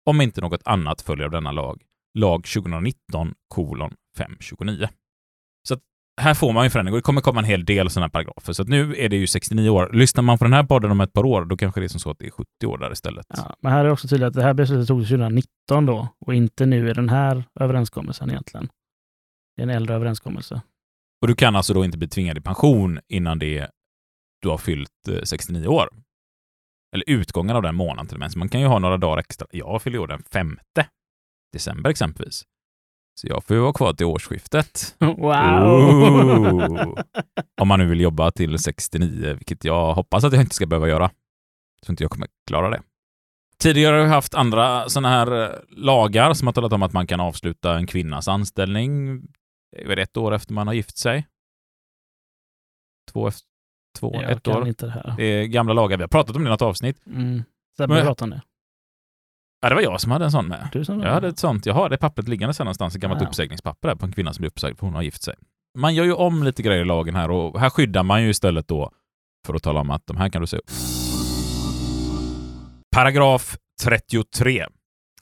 [0.05, 1.81] om inte något annat följer av denna lag.
[2.19, 4.87] Lag 2019 kolon 529.
[5.67, 5.77] Så
[6.21, 8.53] här får man ju förändring och det kommer komma en hel del sådana paragrafer.
[8.53, 9.89] Så nu är det ju 69 år.
[9.93, 11.99] Lyssnar man på den här podden om ett par år, då kanske det är som
[11.99, 13.25] så att det är 70 år där istället.
[13.29, 16.65] Ja, men här är också tydligt att det här beslutet togs 2019 då och inte
[16.65, 18.69] nu i den här överenskommelsen egentligen.
[19.55, 20.61] Det är en äldre överenskommelse.
[21.21, 23.69] Och du kan alltså då inte bli tvingad i pension innan det
[24.43, 25.89] du har fyllt 69 år.
[26.95, 28.31] Eller utgången av den månaden till och med.
[28.31, 29.47] Så man kan ju ha några dagar extra.
[29.51, 30.57] Jag fyller år den 5
[31.53, 32.43] december exempelvis.
[33.21, 34.95] Så jag får ju vara kvar till årsskiftet.
[34.99, 35.63] Wow!
[35.63, 36.95] Ooh.
[37.61, 40.87] Om man nu vill jobba till 69, vilket jag hoppas att jag inte ska behöva
[40.87, 41.11] göra.
[41.85, 42.81] Så inte jag kommer klara det.
[43.57, 47.07] Tidigare har vi haft andra sådana här eh, lagar som har talat om att man
[47.07, 49.21] kan avsluta en kvinnas anställning
[49.75, 51.27] är ett år efter man har gift sig.
[53.11, 53.52] Två efter
[53.99, 54.67] två, jag ett år.
[54.67, 55.13] inte det här.
[55.17, 55.97] Det är gamla lagar.
[55.97, 56.97] Vi har pratat om det i något avsnitt.
[57.07, 57.43] Mm.
[57.77, 58.41] Sebbe pratade om det.
[59.61, 60.69] Ja, det var jag som hade en sån med.
[60.71, 61.65] Du som Jag hade ett sånt.
[61.65, 63.27] Jag har det pappret liggande sen någonstans, ett gammalt Ja.
[63.27, 65.35] uppsägningspapper där på en kvinna som blir uppsagd för hon har gift sig.
[65.77, 68.67] Man gör ju om lite grejer i lagen här och här skyddar man ju istället
[68.67, 68.91] då
[69.47, 70.69] för att tala om att de här kan du se upp.
[72.95, 74.65] Paragraf 33.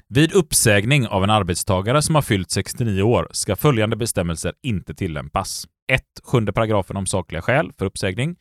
[0.09, 5.67] Vid uppsägning av en arbetstagare som har fyllt 69 år ska följande bestämmelser inte tillämpas.
[5.91, 6.01] 1.
[6.23, 8.35] Sjunde paragrafen om sakliga skäl för uppsägning.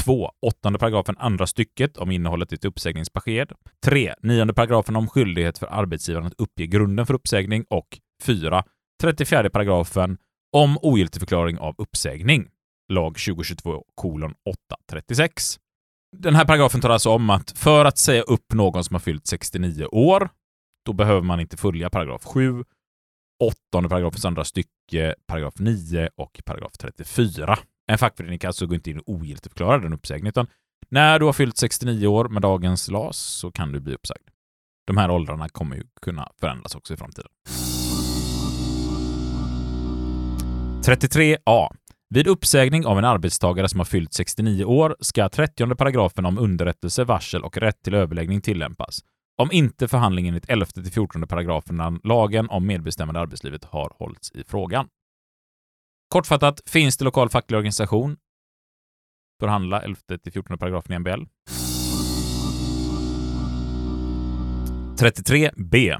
[0.00, 0.30] 2.
[0.40, 3.52] Åttonde paragrafen andra stycket om innehållet i ett uppsägningsbesked.
[3.84, 4.14] 3.
[4.22, 8.64] Nionde paragrafen om skyldighet för arbetsgivaren att uppge grunden för uppsägning och 4.
[9.00, 10.18] 34 paragrafen
[10.52, 12.48] om ogiltigförklaring av uppsägning,
[12.92, 15.58] lag 2022 kolon 836.
[16.16, 19.26] Den här paragrafen tar alltså om att för att säga upp någon som har fyllt
[19.26, 20.28] 69 år,
[20.86, 22.64] då behöver man inte följa paragraf 7,
[23.42, 27.58] åttonde paragrafens andra stycke, paragraf 9 och paragraf 34.
[27.86, 30.46] En fackförening kan alltså gå inte in och ogiltigförklara den uppsägningen, utan
[30.88, 34.28] när du har fyllt 69 år med dagens LAS så kan du bli uppsagd.
[34.86, 37.30] De här åldrarna kommer ju kunna förändras också i framtiden.
[40.86, 41.68] 33a.
[42.10, 47.04] Vid uppsägning av en arbetstagare som har fyllt 69 år ska 30 paragrafen om underrättelse,
[47.04, 49.00] varsel och rätt till överläggning tillämpas.
[49.42, 54.32] Om inte förhandling enligt 11 till 14 paragraferna lagen om medbestämmande i arbetslivet har hållits
[54.32, 54.88] i frågan.
[56.14, 58.16] Kortfattat, finns det lokal facklig organisation
[59.40, 61.24] förhandla 11-14 paragrafen i MBL.
[65.00, 65.98] 33b.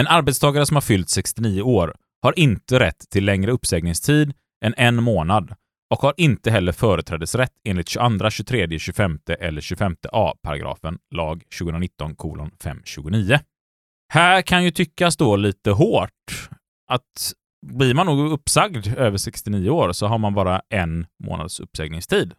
[0.00, 4.32] En arbetstagare som har fyllt 69 år har inte rätt till längre uppsägningstid
[4.64, 5.54] än en månad
[5.90, 12.14] och har inte heller företrädesrätt enligt 22, 23, 25 eller 25 a paragrafen lag 2019
[12.16, 13.38] kolon 529.
[14.12, 16.48] Här kan ju tyckas då lite hårt
[16.90, 17.32] att
[17.64, 22.34] blir man nog uppsagd över 69 år så har man bara en månads uppsägningstid.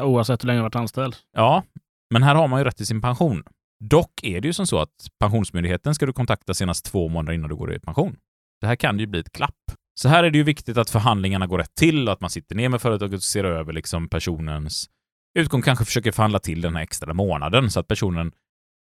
[0.00, 1.16] Oavsett hur länge du varit anställd.
[1.36, 1.62] Ja,
[2.10, 3.42] men här har man ju rätt till sin pension.
[3.84, 7.50] Dock är det ju som så att Pensionsmyndigheten ska du kontakta senast två månader innan
[7.50, 8.16] du går i pension.
[8.60, 9.54] Det här kan ju bli ett klapp.
[9.94, 12.56] Så här är det ju viktigt att förhandlingarna går rätt till och att man sitter
[12.56, 14.90] ner med företaget och ser över liksom personens
[15.38, 18.32] utgång, kanske försöker förhandla till den här extra månaden så att personen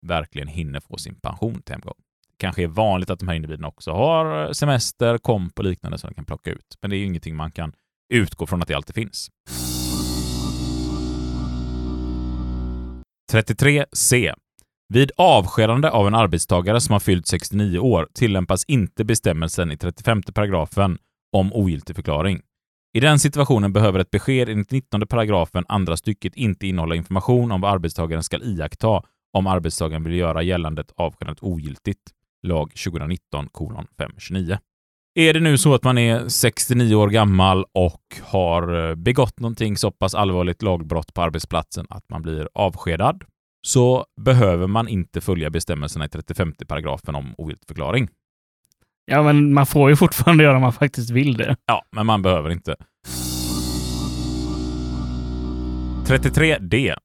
[0.07, 1.95] verkligen hinner få sin pension till hemgång.
[2.41, 6.13] Kanske är vanligt att de här individerna också har semester, komp och liknande som de
[6.13, 6.77] kan plocka ut.
[6.81, 7.73] Men det är ju ingenting man kan
[8.13, 9.29] utgå från att det alltid finns.
[13.31, 14.33] 33c.
[14.93, 20.21] Vid avskedande av en arbetstagare som har fyllt 69 år tillämpas inte bestämmelsen i 35
[20.23, 20.97] paragrafen
[21.31, 22.41] om ogiltigförklaring.
[22.93, 27.61] I den situationen behöver ett besked enligt 19 paragrafen andra stycket inte innehålla information om
[27.61, 29.01] vad arbetstagaren ska iaktta
[29.33, 32.11] om arbetstagaren vill göra gällandet avskedandet ogiltigt.
[32.43, 33.47] Lag 2019
[33.97, 34.57] 529.
[35.15, 39.77] Är det nu så att man är 69 år gammal och har eh, begått någonting
[39.77, 43.23] så pass allvarligt lagbrott på arbetsplatsen att man blir avskedad,
[43.67, 48.09] så behöver man inte följa bestämmelserna i 35 paragrafen om ogiltigförklaring.
[49.05, 51.55] Ja, men man får ju fortfarande göra om man faktiskt vill det.
[51.65, 52.75] Ja, men man behöver inte.
[56.05, 56.95] 33D.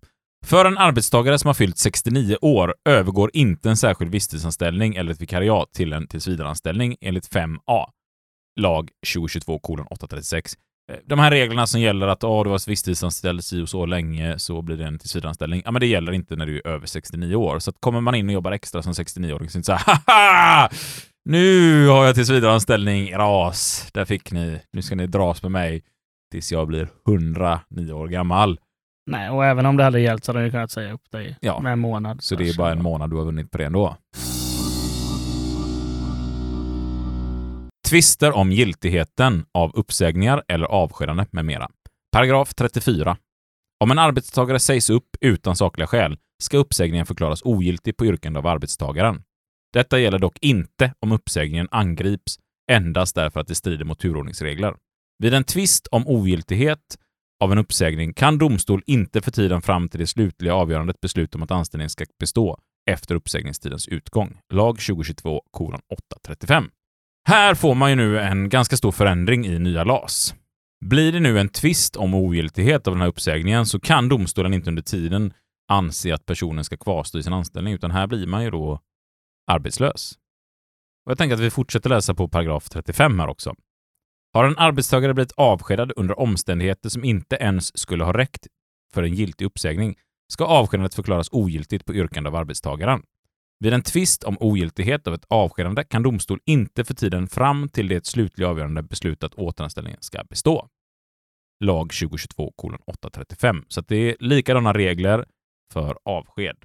[0.44, 5.20] För en arbetstagare som har fyllt 69 år övergår inte en särskild visstidsanställning eller ett
[5.20, 7.86] vikariat till en tillsvidareanställning enligt 5A,
[8.60, 9.60] lag 2022
[9.90, 10.52] 836.
[10.92, 14.38] Eh, de här reglerna som gäller att oh, du var visstidsanställd si och så länge
[14.38, 15.62] så blir det en tillsvidareanställning.
[15.64, 17.58] Ja, men det gäller inte när du är över 69 år.
[17.58, 19.72] Så att kommer man in och jobbar extra som 69-åring så är det inte så
[19.72, 20.70] här Haha!
[21.24, 23.88] Nu har jag tillsvidareanställning, ras.
[23.92, 24.60] Där fick ni.
[24.72, 25.82] Nu ska ni dras med mig
[26.32, 28.60] tills jag blir 109 år gammal.
[29.06, 31.60] Nej, och även om det hade gällt så hade jag kunnat säga upp dig Ja.
[31.60, 32.22] med en månad.
[32.22, 33.96] Så det är bara en månad du har vunnit på det ändå.
[37.88, 41.68] Tvister om giltigheten av uppsägningar eller avskedande med mera.
[42.12, 43.16] Paragraf 34.
[43.84, 48.46] Om en arbetstagare sägs upp utan sakliga skäl ska uppsägningen förklaras ogiltig på yrkande av
[48.46, 49.22] arbetstagaren.
[49.72, 52.38] Detta gäller dock inte om uppsägningen angrips
[52.72, 54.74] endast därför att det strider mot turordningsregler.
[55.18, 56.98] Vid en tvist om ogiltighet
[57.40, 61.42] av en uppsägning kan domstol inte för tiden fram till det slutliga avgörandet besluta om
[61.42, 62.58] att anställningen ska bestå
[62.90, 64.38] efter uppsägningstidens utgång.
[64.52, 66.70] Lag 2022 835.
[67.28, 70.34] Här får man ju nu en ganska stor förändring i nya LAS.
[70.84, 74.70] Blir det nu en tvist om ogiltighet av den här uppsägningen så kan domstolen inte
[74.70, 75.32] under tiden
[75.68, 78.80] anse att personen ska kvarstå i sin anställning, utan här blir man ju då
[79.46, 80.12] arbetslös.
[81.04, 83.54] Och jag tänker att vi fortsätter läsa på paragraf 35 här också.
[84.32, 88.46] Har en arbetstagare blivit avskedad under omständigheter som inte ens skulle ha räckt
[88.94, 89.96] för en giltig uppsägning
[90.32, 93.02] ska avskedandet förklaras ogiltigt på yrkande av arbetstagaren.
[93.58, 97.88] Vid en tvist om ogiltighet av ett avskedande kan domstol inte för tiden fram till
[97.88, 100.68] det slutliga avgörande besluta att återanställningen ska bestå.
[101.64, 102.52] Lag 2022
[102.86, 103.64] 835.
[103.68, 105.24] Så att det är likadana regler
[105.72, 106.56] för avsked.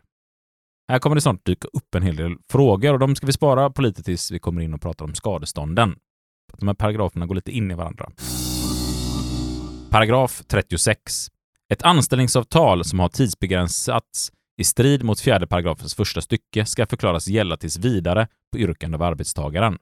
[0.92, 3.70] Här kommer det snart dyka upp en hel del frågor och de ska vi spara
[3.70, 5.96] på lite tills vi kommer in och pratar om skadestånden
[6.54, 8.12] att De här paragraferna går lite in i varandra.
[9.90, 11.28] Paragraf 36.
[11.74, 17.58] Ett anställningsavtal som har tidsbegränsats i strid mot fjärde paragrafens första stycke ska förklaras gälla
[17.58, 19.78] tills vidare på yrkande av arbetstagaren.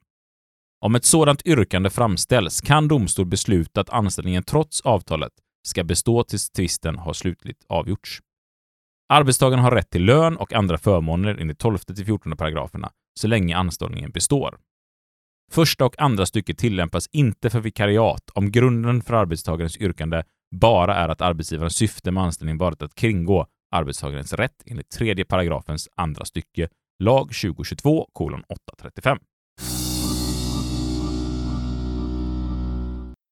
[0.81, 5.31] Om ett sådant yrkande framställs kan domstol besluta att anställningen trots avtalet
[5.67, 8.19] ska bestå tills tvisten har slutligt avgjorts.
[9.13, 13.57] Arbetstagaren har rätt till lön och andra förmåner enligt 12 till 14 paragraferna så länge
[13.57, 14.57] anställningen består.
[15.51, 20.23] Första och andra stycket tillämpas inte för vikariat om grunden för arbetstagarens yrkande
[20.55, 25.89] bara är att arbetsgivarens syfte med anställningen varit att kringgå arbetstagarens rätt enligt tredje paragrafens
[25.95, 26.69] andra stycke,
[27.03, 29.17] lag 2022 835.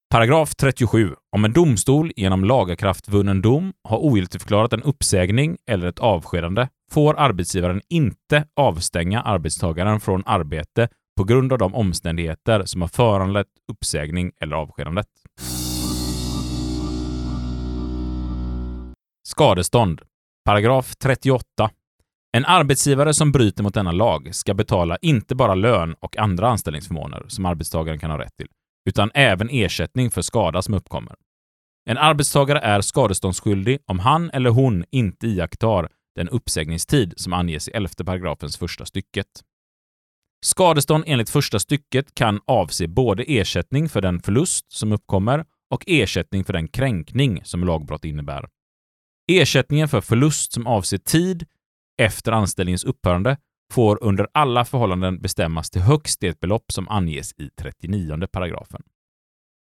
[0.09, 1.15] Paragraf 37.
[1.36, 7.82] Om en domstol genom lagakraftvunnen dom har ogiltigförklarat en uppsägning eller ett avskedande får arbetsgivaren
[7.89, 10.88] inte avstänga arbetstagaren från arbete
[11.18, 15.07] på grund av de omständigheter som har föranlett uppsägning eller avskedandet.
[19.28, 20.01] Skadestånd.
[20.45, 21.70] Paragraf 38.
[22.38, 27.26] En arbetsgivare som bryter mot denna lag ska betala inte bara lön och andra anställningsförmåner
[27.28, 28.47] som arbetstagaren kan ha rätt till,
[28.89, 31.15] utan även ersättning för skada som uppkommer.
[31.89, 37.72] En arbetstagare är skadeståndsskyldig om han eller hon inte iakttar den uppsägningstid som anges i
[37.72, 39.28] 11 paragrafens första stycket.
[40.46, 46.44] Skadestånd enligt första stycket kan avse både ersättning för den förlust som uppkommer och ersättning
[46.44, 48.48] för den kränkning som lagbrott innebär.
[49.32, 51.46] Ersättningen för förlust som avser tid
[52.02, 53.38] efter anställningens upphörande
[53.74, 58.82] får under alla förhållanden bestämmas till högst det belopp som anges i 39 paragrafen.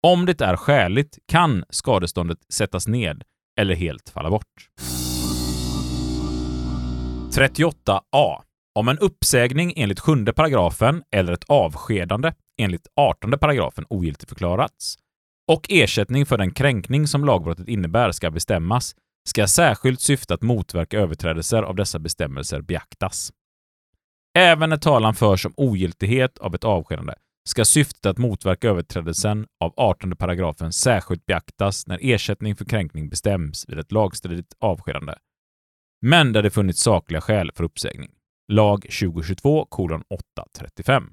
[0.03, 3.22] Om det är skäligt kan skadeståndet sättas ned
[3.61, 4.70] eller helt falla bort.
[7.37, 8.45] 38a.
[8.77, 14.97] Om en uppsägning enligt 7 paragrafen eller ett avskedande enligt 18 paragrafen ogiltigförklarats
[15.49, 18.95] och ersättning för den kränkning som lagbrottet innebär ska bestämmas
[19.29, 23.33] ska särskilt syfte att motverka överträdelser av dessa bestämmelser beaktas.
[24.39, 27.14] Även när talan förs om ogiltighet av ett avskedande
[27.49, 33.64] ska syftet att motverka överträdelsen av 18 paragrafen särskilt beaktas när ersättning för kränkning bestäms
[33.68, 35.14] vid ett lagstridigt avskedande,
[36.03, 38.15] men där det funnits sakliga skäl för uppsägning.
[38.53, 41.11] Lag 2022 835.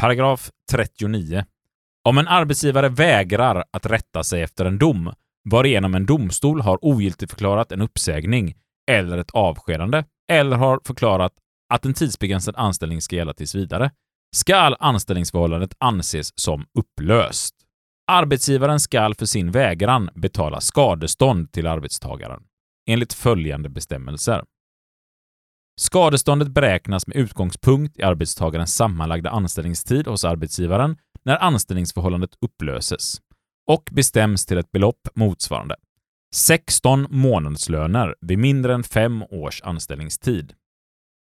[0.00, 1.44] Paragraf 39.
[2.08, 5.12] Om en arbetsgivare vägrar att rätta sig efter en dom
[5.50, 8.54] varigenom en domstol har ogiltigförklarat en uppsägning
[8.90, 11.32] eller ett avskedande eller har förklarat
[11.74, 13.90] att en tidsbegränsad anställning ska gälla tills vidare,
[14.36, 17.54] skall anställningsförhållandet anses som upplöst.
[18.10, 22.42] Arbetsgivaren skall för sin vägran betala skadestånd till arbetstagaren
[22.88, 24.42] enligt följande bestämmelser.
[25.80, 33.20] Skadeståndet beräknas med utgångspunkt i arbetstagarens sammanlagda anställningstid hos arbetsgivaren när anställningsförhållandet upplöses
[33.66, 35.76] och bestäms till ett belopp motsvarande
[36.34, 40.54] 16 månadslöner vid mindre än 5 års anställningstid,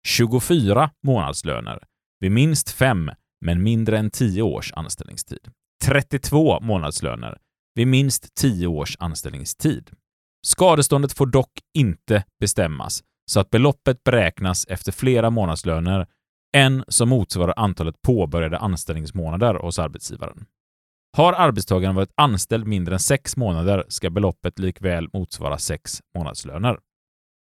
[0.07, 1.83] 24 månadslöner
[2.19, 3.11] vid minst 5
[3.45, 5.51] men mindre än 10 års anställningstid,
[5.83, 7.37] 32 månadslöner
[7.75, 9.89] vid minst 10 års anställningstid.
[10.41, 16.07] Skadeståndet får dock inte bestämmas så att beloppet beräknas efter flera månadslöner
[16.55, 20.45] än som motsvarar antalet påbörjade anställningsmånader hos arbetsgivaren.
[21.17, 26.77] Har arbetstagaren varit anställd mindre än sex månader ska beloppet likväl motsvara sex månadslöner.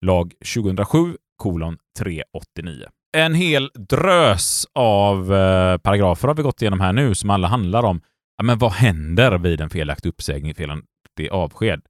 [0.07, 2.86] Lag 2007 kolon 389.
[3.16, 7.82] En hel drös av eh, paragrafer har vi gått igenom här nu som alla handlar
[7.82, 8.01] om
[8.36, 11.82] ja, men vad händer vid en felaktig uppsägning, felaktig avsked.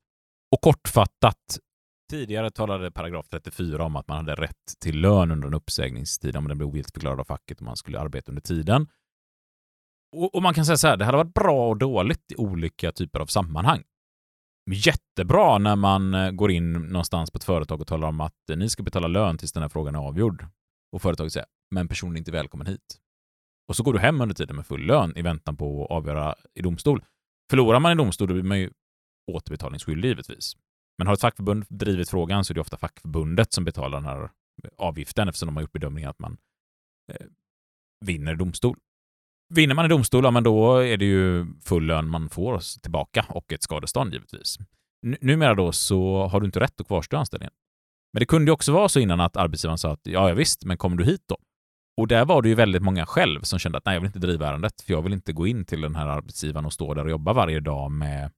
[0.50, 1.58] Och kortfattat,
[2.10, 6.48] tidigare talade paragraf 34 om att man hade rätt till lön under en uppsägningstid om
[6.48, 8.88] den blev ogiltigförklarad av facket och man skulle arbeta under tiden.
[10.16, 12.92] Och, och, man kan säga så här, det hade varit bra och dåligt i olika
[12.92, 13.82] typer av sammanhang.
[14.70, 18.56] Jättebra när man eh, går in någonstans på ett företag och talar om att eh,
[18.56, 20.46] ni ska betala lön tills den här frågan är avgjord.
[20.92, 22.98] Och företaget säger, men personen är inte välkommen hit.
[23.68, 26.34] Och så går du hem under tiden med full lön i väntan på att avgöra
[26.54, 27.04] i domstol.
[27.50, 28.70] Förlorar man i domstol då blir man ju
[29.28, 30.56] återbetalningsskyldig givetvis.
[30.98, 34.30] Men har ett fackförbund drivit frågan så är det ofta fackförbundet som betalar den här
[34.76, 36.36] avgiften eftersom de har gjort bedömningen att man
[37.12, 37.26] eh,
[38.06, 38.78] vinner domstol.
[39.54, 43.26] Vinner man i domstol, ja, men då är det ju full lön man får tillbaka
[43.28, 44.58] och ett skadestånd givetvis.
[45.06, 47.52] N numera då så har du inte rätt att kvarstå anställningen.
[48.12, 50.64] Men det kunde ju också vara så innan att arbetsgivaren sa att ja, ja visst,
[50.64, 51.36] men kommer du hit då?
[51.96, 54.18] Och där var det ju väldigt många själv som kände att nej, jag vill inte
[54.18, 57.04] driva ärendet, för jag vill inte gå in till den här arbetsgivaren och stå där
[57.04, 58.30] och jobba varje dag med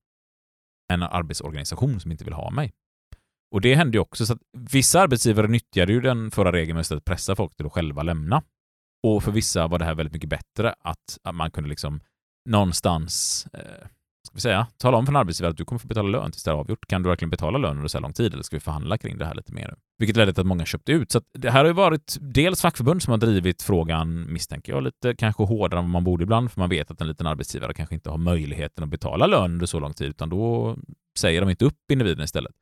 [0.91, 2.73] en arbetsorganisation som inte vill ha mig.
[3.55, 6.93] Och det hände ju också, så att vissa arbetsgivare nyttjade ju den förra regeln med
[6.93, 8.43] att pressa folk till att själva lämna.
[9.07, 12.01] Och för vissa var det här väldigt mycket bättre att, att man kunde liksom
[12.49, 13.87] någonstans eh,
[14.27, 16.45] ska vi säga, tala om för en arbetsgivare att du kommer få betala lön tills
[16.45, 16.87] det är avgjort.
[16.87, 19.19] Kan du verkligen betala lön under så här lång tid eller ska vi förhandla kring
[19.19, 19.75] det här lite mer?
[20.01, 21.13] Vilket ledde till att många köpte ut.
[21.13, 25.15] Så det här har ju varit dels fackförbund som har drivit frågan, misstänker jag, lite
[25.15, 27.95] kanske hårdare än vad man borde ibland, för man vet att en liten arbetsgivare kanske
[27.95, 30.77] inte har möjligheten att betala lön under så lång tid, utan då
[31.19, 32.53] säger de inte upp individen istället.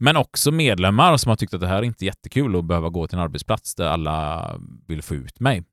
[0.00, 2.88] Men också medlemmar som har tyckt att det här är inte är jättekul att behöva
[2.88, 5.64] gå till en arbetsplats där alla vill få ut mig.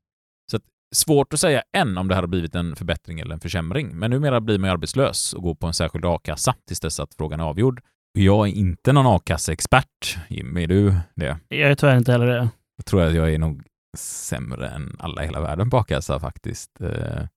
[0.51, 0.63] Så att,
[0.95, 3.95] svårt att säga än om det här har blivit en förbättring eller en försämring.
[3.95, 7.15] Men numera blir man ju arbetslös och går på en särskild a-kassa tills dess att
[7.15, 7.81] frågan är avgjord.
[8.17, 10.17] Jag är inte någon a-kasseexpert.
[10.29, 11.39] Jimmy, är du det?
[11.47, 12.49] Jag är tyvärr inte heller det.
[12.75, 13.63] Jag tror att jag är nog
[13.97, 16.81] sämre än alla i hela världen på a-kassa faktiskt.
[16.81, 17.27] Eh,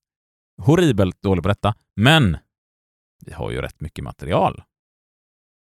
[0.61, 1.75] horribelt dålig på detta.
[1.95, 2.37] Men
[3.25, 4.63] vi har ju rätt mycket material.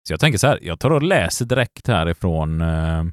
[0.08, 3.04] Så jag tänker så här, jag tar och läser direkt härifrån eh,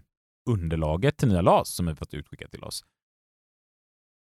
[0.50, 2.84] underlaget till nya LAS som vi fått utskickat till oss.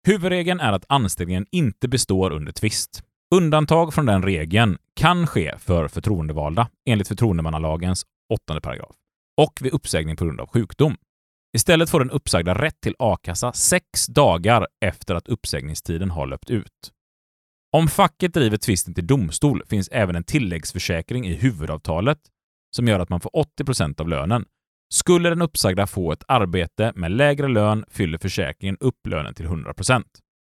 [0.06, 3.02] Huvudregeln är att anställningen inte består under tvist.
[3.34, 8.96] Undantag från den regeln kan ske för förtroendevalda enligt förtroendemannalagens åttonde paragraf
[9.36, 10.96] och vid uppsägning på grund av sjukdom.
[11.56, 16.92] Istället får den uppsagda rätt till a-kassa sex dagar efter att uppsägningstiden har löpt ut.
[17.72, 22.18] Om facket driver tvisten till domstol finns även en tilläggsförsäkring i huvudavtalet
[22.76, 24.44] som gör att man får 80% av lönen.
[24.94, 30.04] Skulle den uppsagda få ett arbete med lägre lön fyller försäkringen upp lönen till 100%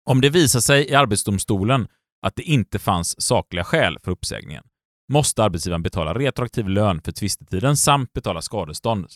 [0.09, 1.87] Om det visar sig i Arbetsdomstolen
[2.21, 4.63] att det inte fanns sakliga skäl för uppsägningen
[5.11, 9.07] måste arbetsgivaren betala retroaktiv lön för tvistetiden samt betala skadestånd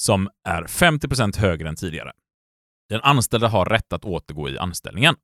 [0.00, 2.12] som är 50% högre än tidigare.
[2.88, 5.14] Den anställda har rätt att återgå i anställningen.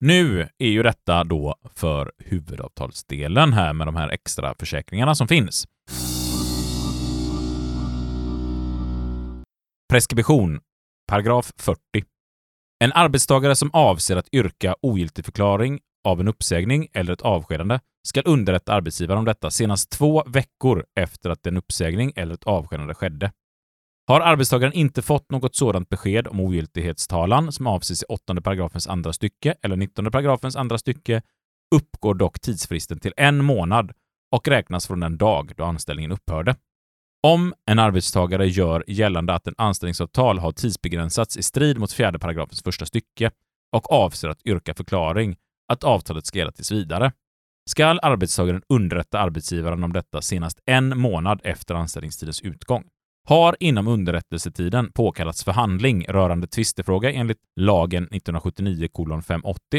[0.00, 5.66] Nu är ju detta då för huvudavtalsdelen här med de här extra försäkringarna som finns.
[9.90, 10.60] Preskription,
[11.08, 11.80] paragraf 40.
[12.84, 18.72] En arbetstagare som avser att yrka ogiltigförklaring av en uppsägning eller ett avskedande ska underrätta
[18.72, 23.32] arbetsgivaren om detta senast två veckor efter att en uppsägning eller ett avskedande skedde.
[24.06, 29.12] Har arbetstagaren inte fått något sådant besked om ogiltighetstalan som avses i 8 paragrafens andra
[29.12, 31.22] stycke eller 19 paragrafens andra stycke
[31.74, 33.92] uppgår dock tidsfristen till en månad
[34.32, 36.56] och räknas från den dag då anställningen upphörde.
[37.22, 42.62] Om en arbetstagare gör gällande att en anställningsavtal har tidsbegränsats i strid mot 4 paragrafens
[42.62, 43.30] första stycke
[43.72, 45.36] och avser att yrka förklaring
[45.68, 47.12] att avtalet ska gälla tills vidare,
[47.70, 52.84] skall arbetstagaren underrätta arbetsgivaren om detta senast en månad efter anställningstidens utgång.
[53.28, 58.88] Har inom underrättelsetiden påkallats förhandling rörande tvistefråga enligt lagen 1979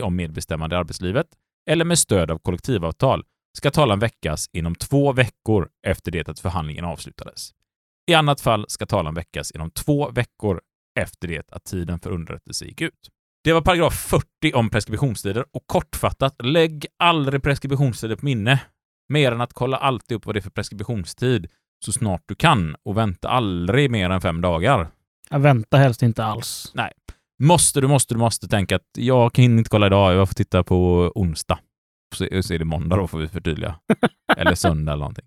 [0.03, 1.27] om medbestämmande i arbetslivet
[1.69, 3.23] eller med stöd av kollektivavtal
[3.57, 7.51] ska talan väckas inom två veckor efter det att förhandlingen avslutades.
[8.11, 10.61] I annat fall ska talan väckas inom två veckor
[10.99, 13.09] efter det att tiden för underrättelse gick ut.
[13.45, 18.61] Det var paragraf 40 om preskriptionstider och kortfattat, lägg aldrig preskriptionstider på minne.
[19.09, 21.47] Mer än att kolla alltid upp vad det är för preskriptionstid
[21.85, 24.87] så snart du kan och vänta aldrig mer än fem dagar.
[25.29, 26.71] Jag väntar helst inte alls.
[26.73, 26.91] Nej.
[27.43, 30.63] Måste du, måste du, måste tänka att jag kan inte kolla idag, jag får titta
[30.63, 31.59] på onsdag.
[32.15, 33.79] Så, så är det måndag då får vi förtydliga.
[34.37, 35.25] eller söndag eller någonting.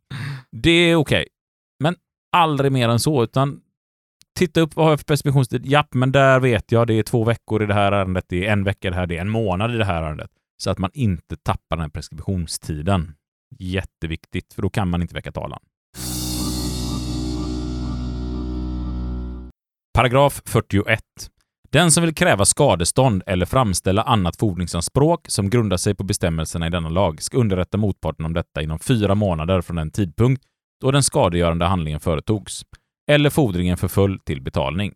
[0.53, 1.21] Det är okej.
[1.21, 1.29] Okay.
[1.83, 1.97] Men
[2.33, 3.61] aldrig mer än så, utan
[4.39, 5.67] titta upp vad har jag för preskriptionstid.
[5.67, 8.53] Japp, men där vet jag, det är två veckor i det här ärendet, det är
[8.53, 10.31] en vecka i det här, det är en månad i det här ärendet.
[10.63, 13.15] Så att man inte tappar den här preskriptionstiden.
[13.59, 15.61] Jätteviktigt, för då kan man inte väcka talan.
[19.95, 21.01] Paragraf 41.
[21.71, 26.71] Den som vill kräva skadestånd eller framställa annat fordringsanspråk som grundar sig på bestämmelserna i
[26.71, 30.43] denna lag ska underrätta motparten om detta inom fyra månader från den tidpunkt
[30.81, 32.65] då den skadegörande handlingen företogs,
[33.11, 34.95] eller fordringen förföll till betalning.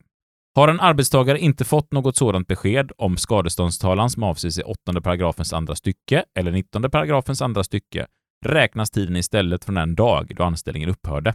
[0.54, 5.52] Har en arbetstagare inte fått något sådant besked om skadeståndstalan som avses i 8 paragrafens
[5.52, 8.06] andra stycke eller 19 paragrafens andra stycke
[8.46, 11.34] räknas tiden istället från den dag då anställningen upphörde.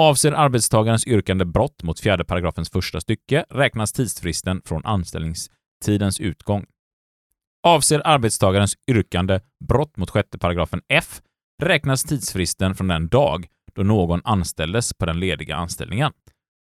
[0.00, 6.66] Avser arbetstagarens yrkande brott mot 4 paragrafens första stycke räknas tidsfristen från anställningstidens utgång.
[7.66, 11.20] Avser arbetstagarens yrkande brott mot 6 paragrafen F
[11.62, 16.12] räknas tidsfristen från den dag då någon anställdes på den lediga anställningen.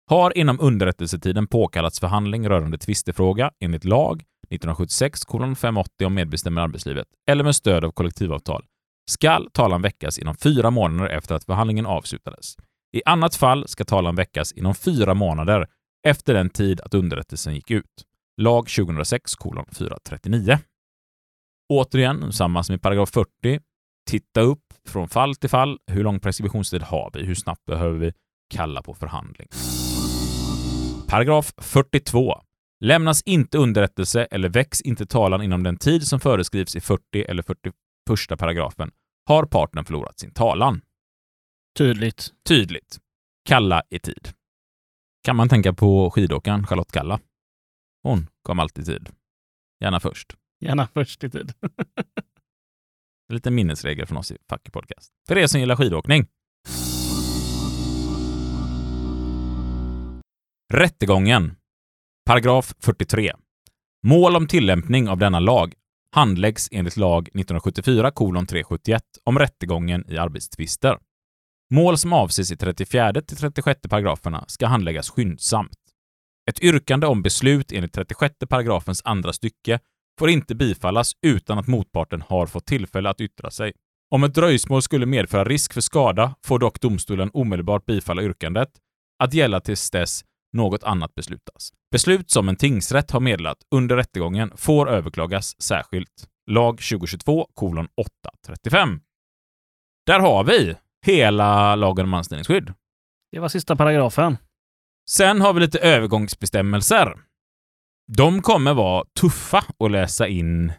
[0.09, 5.21] Har inom underrättelsetiden påkallats förhandling rörande tvistefråga enligt lag 1976
[5.57, 8.65] 580 om medbestämmande i arbetslivet eller med stöd av kollektivavtal
[9.09, 12.55] skall talan väckas inom fyra månader efter att förhandlingen avslutades.
[12.93, 15.67] I annat fall ska talan väckas inom fyra månader
[16.07, 18.05] efter den tid att underrättelsen gick ut.
[18.37, 19.33] Lag 2006
[19.77, 20.59] 439.
[21.69, 23.59] Återigen, samma som i paragraf 40.
[24.09, 25.79] Titta upp från fall till fall.
[25.87, 27.25] Hur lång preskriptionstid har vi?
[27.25, 28.13] Hur snabbt behöver vi
[28.49, 29.47] kalla på förhandling?
[31.07, 32.41] Paragraf 42.
[32.79, 37.43] Lämnas inte underrättelse eller väcks inte talan inom den tid som föreskrivs i 40 eller
[37.43, 38.91] 41 paragrafen
[39.25, 40.81] har parten förlorat sin talan.
[41.77, 42.33] Tydligt.
[42.47, 42.97] Tydligt.
[43.45, 44.29] Kalla i tid.
[45.23, 47.19] Kan man tänka på skidåkaren Charlotte Kalla.
[48.03, 49.09] Hon kom alltid i tid.
[49.83, 50.35] Gärna först.
[50.59, 51.53] Gärna först i tid.
[53.29, 55.11] En liten minnesregel från oss i Fucky Podcast.
[55.27, 56.27] För er som gillar skidåkning.
[60.73, 61.55] Rättegången.
[62.25, 63.31] Paragraf 43.
[64.03, 65.73] Mål om tillämpning av denna lag
[66.11, 70.97] handläggs enligt lag 1974 371 om rättegången i arbetstvister.
[71.73, 75.77] Mål som avses i 34 till 36 paragraferna ska handläggas skyndsamt.
[76.49, 79.79] Ett yrkande om beslut enligt 36 paragrafens andra stycke
[80.19, 83.73] får inte bifallas utan att motparten har fått tillfälle att yttra sig.
[84.11, 88.69] Om ett dröjsmål skulle medföra risk för skada får dock domstolen omedelbart bifalla yrkandet
[89.23, 91.73] att gälla tills dess något annat beslutas.
[91.91, 96.27] Beslut som en tingsrätt har meddelat under rättegången får överklagas särskilt.
[96.51, 98.99] Lag 2022 835.
[100.05, 102.73] Där har vi hela lagen om anställningsskydd.
[103.31, 104.37] Det var sista paragrafen.
[105.09, 107.15] Sen har vi lite övergångsbestämmelser.
[108.07, 110.73] De kommer vara tuffa att läsa in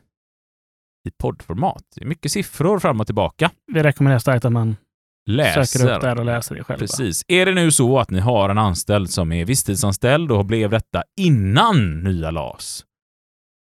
[1.09, 1.83] i poddformat.
[1.95, 3.51] Det är mycket siffror fram och tillbaka.
[3.73, 4.77] Vi rekommenderar starkt att man
[5.27, 5.65] Läser.
[5.65, 6.79] söker upp där och läser det själva.
[6.79, 7.25] Precis.
[7.29, 11.03] Är det nu så att ni har en anställd som är visstidsanställd och blev detta
[11.21, 12.85] innan nya LAS,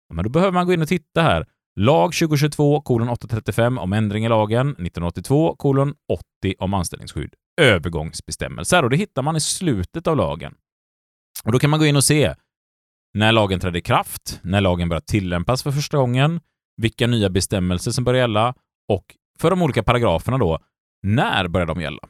[0.09, 1.45] ja, men då behöver man gå in och titta här.
[1.79, 5.55] Lag 2022 835 om ändring i lagen, 1982
[6.07, 7.33] 80 om anställningsskydd.
[7.61, 10.53] Övergångsbestämmelser och det hittar man i slutet av lagen.
[11.43, 12.35] Och Då kan man gå in och se
[13.13, 16.39] när lagen trädde i kraft, när lagen började tillämpas för första gången,
[16.77, 18.53] vilka nya bestämmelser som börjar gälla
[18.89, 20.59] och för de olika paragraferna då,
[21.03, 22.07] när börjar de gälla?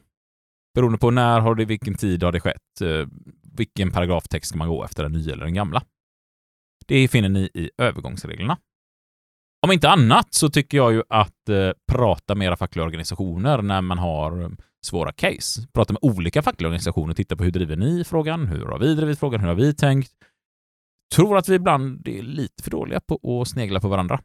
[0.74, 3.06] Beroende på när har det, vilken tid har det skett, eh,
[3.56, 5.82] vilken paragraftext ska man gå efter, den nya eller den gamla?
[6.86, 8.58] Det finner ni i övergångsreglerna.
[9.66, 13.80] Om inte annat så tycker jag ju att eh, prata med era fackliga organisationer när
[13.80, 14.48] man har eh,
[14.86, 15.66] svåra case.
[15.72, 19.18] Prata med olika fackliga organisationer, titta på hur driver ni frågan, hur har vi drivit
[19.18, 20.12] frågan, hur har vi tänkt?
[21.12, 24.20] Tror att vi ibland är lite för dåliga på att snegla på varandra.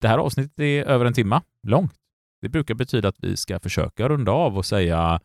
[0.00, 1.94] Det här avsnittet är över en timme långt.
[2.40, 5.20] Det brukar betyda att vi ska försöka runda av och säga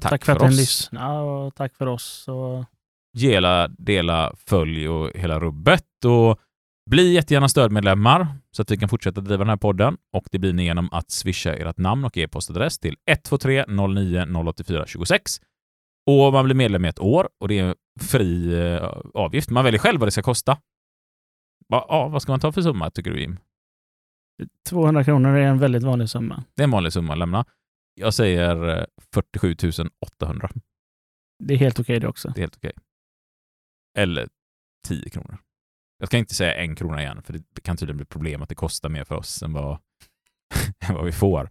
[0.00, 2.28] Tack tack, för, för att ni lyssnade och tack för oss.
[2.28, 2.64] Och
[3.18, 6.04] gela, dela, följ och hela rubbet.
[6.04, 6.40] Och
[6.90, 9.96] bli jättegärna stödmedlemmar så att vi kan fortsätta driva den här podden.
[10.12, 14.86] Och det blir ni genom att swisha ert namn och e-postadress till 123 09 084
[14.86, 15.40] 26.
[16.06, 18.84] Och man blir medlem i ett år och det är fri eh,
[19.14, 19.50] avgift.
[19.50, 20.58] Man väljer själv vad det ska kosta.
[21.68, 23.38] Va, ja, vad ska man ta för summa tycker du Jim?
[24.68, 26.44] 200 kronor är en väldigt vanlig summa.
[26.54, 27.44] Det är en vanlig summa att lämna.
[27.94, 28.84] Jag säger eh,
[29.14, 29.56] 47
[30.00, 30.50] 800.
[31.44, 32.28] Det är helt okej det också.
[32.28, 32.72] Det är helt okej.
[33.98, 34.28] Eller
[34.88, 35.38] 10 kronor.
[35.98, 38.54] Jag ska inte säga en krona igen, för det kan tydligen bli problem att det
[38.54, 39.78] kostar mer för oss än vad,
[40.88, 41.50] än vad vi får.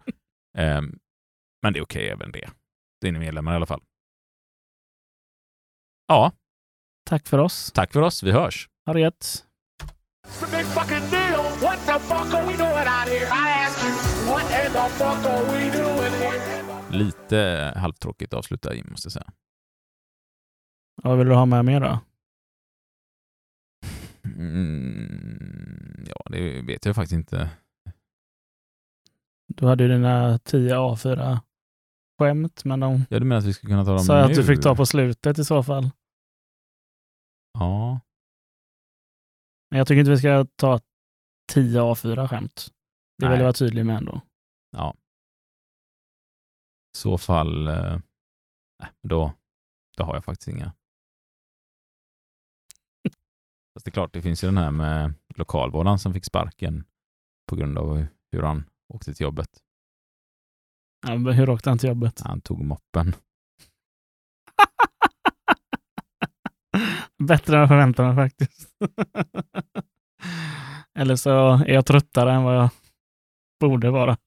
[0.57, 0.99] Ehm,
[1.61, 2.49] men det är okej även det.
[3.01, 3.81] Det är ni medlemmar i alla fall.
[6.11, 6.31] Ja,
[7.09, 7.71] Tack för oss.
[7.71, 8.23] tack för oss.
[8.23, 8.69] Vi hörs.
[8.85, 9.45] Ha det gött.
[16.89, 19.31] Lite halvtråkigt avsluta Jim, måste jag säga.
[21.03, 21.99] Vad vill du ha med mer då?
[24.25, 27.49] Mm, ja, det vet jag faktiskt inte.
[29.47, 31.39] Du hade ju dina 10 A4
[32.19, 34.35] skämt, men de Ja, du menar att vi ska kunna ta dem sa jag att
[34.35, 35.89] du fick ta på slutet i så fall.
[37.61, 37.99] Ja,
[39.69, 40.79] Men jag tycker inte vi ska ta
[41.51, 42.67] 10 A4 skämt.
[43.17, 44.21] Det vill jag vara tydlig med ändå.
[46.95, 47.67] i så fall...
[47.67, 47.99] Eh,
[49.01, 49.33] då,
[49.97, 50.65] då har jag faktiskt inga.
[53.73, 56.85] Fast det är klart, det finns ju den här med lokalvårdaren som fick sparken
[57.49, 59.63] på grund av hur han åkte till jobbet.
[61.07, 62.21] Ja, men hur åkte han till jobbet?
[62.21, 63.15] Han tog moppen.
[67.27, 68.69] Bättre än jag förväntade mig faktiskt.
[70.99, 72.69] Eller så är jag tröttare än vad jag
[73.59, 74.17] borde vara.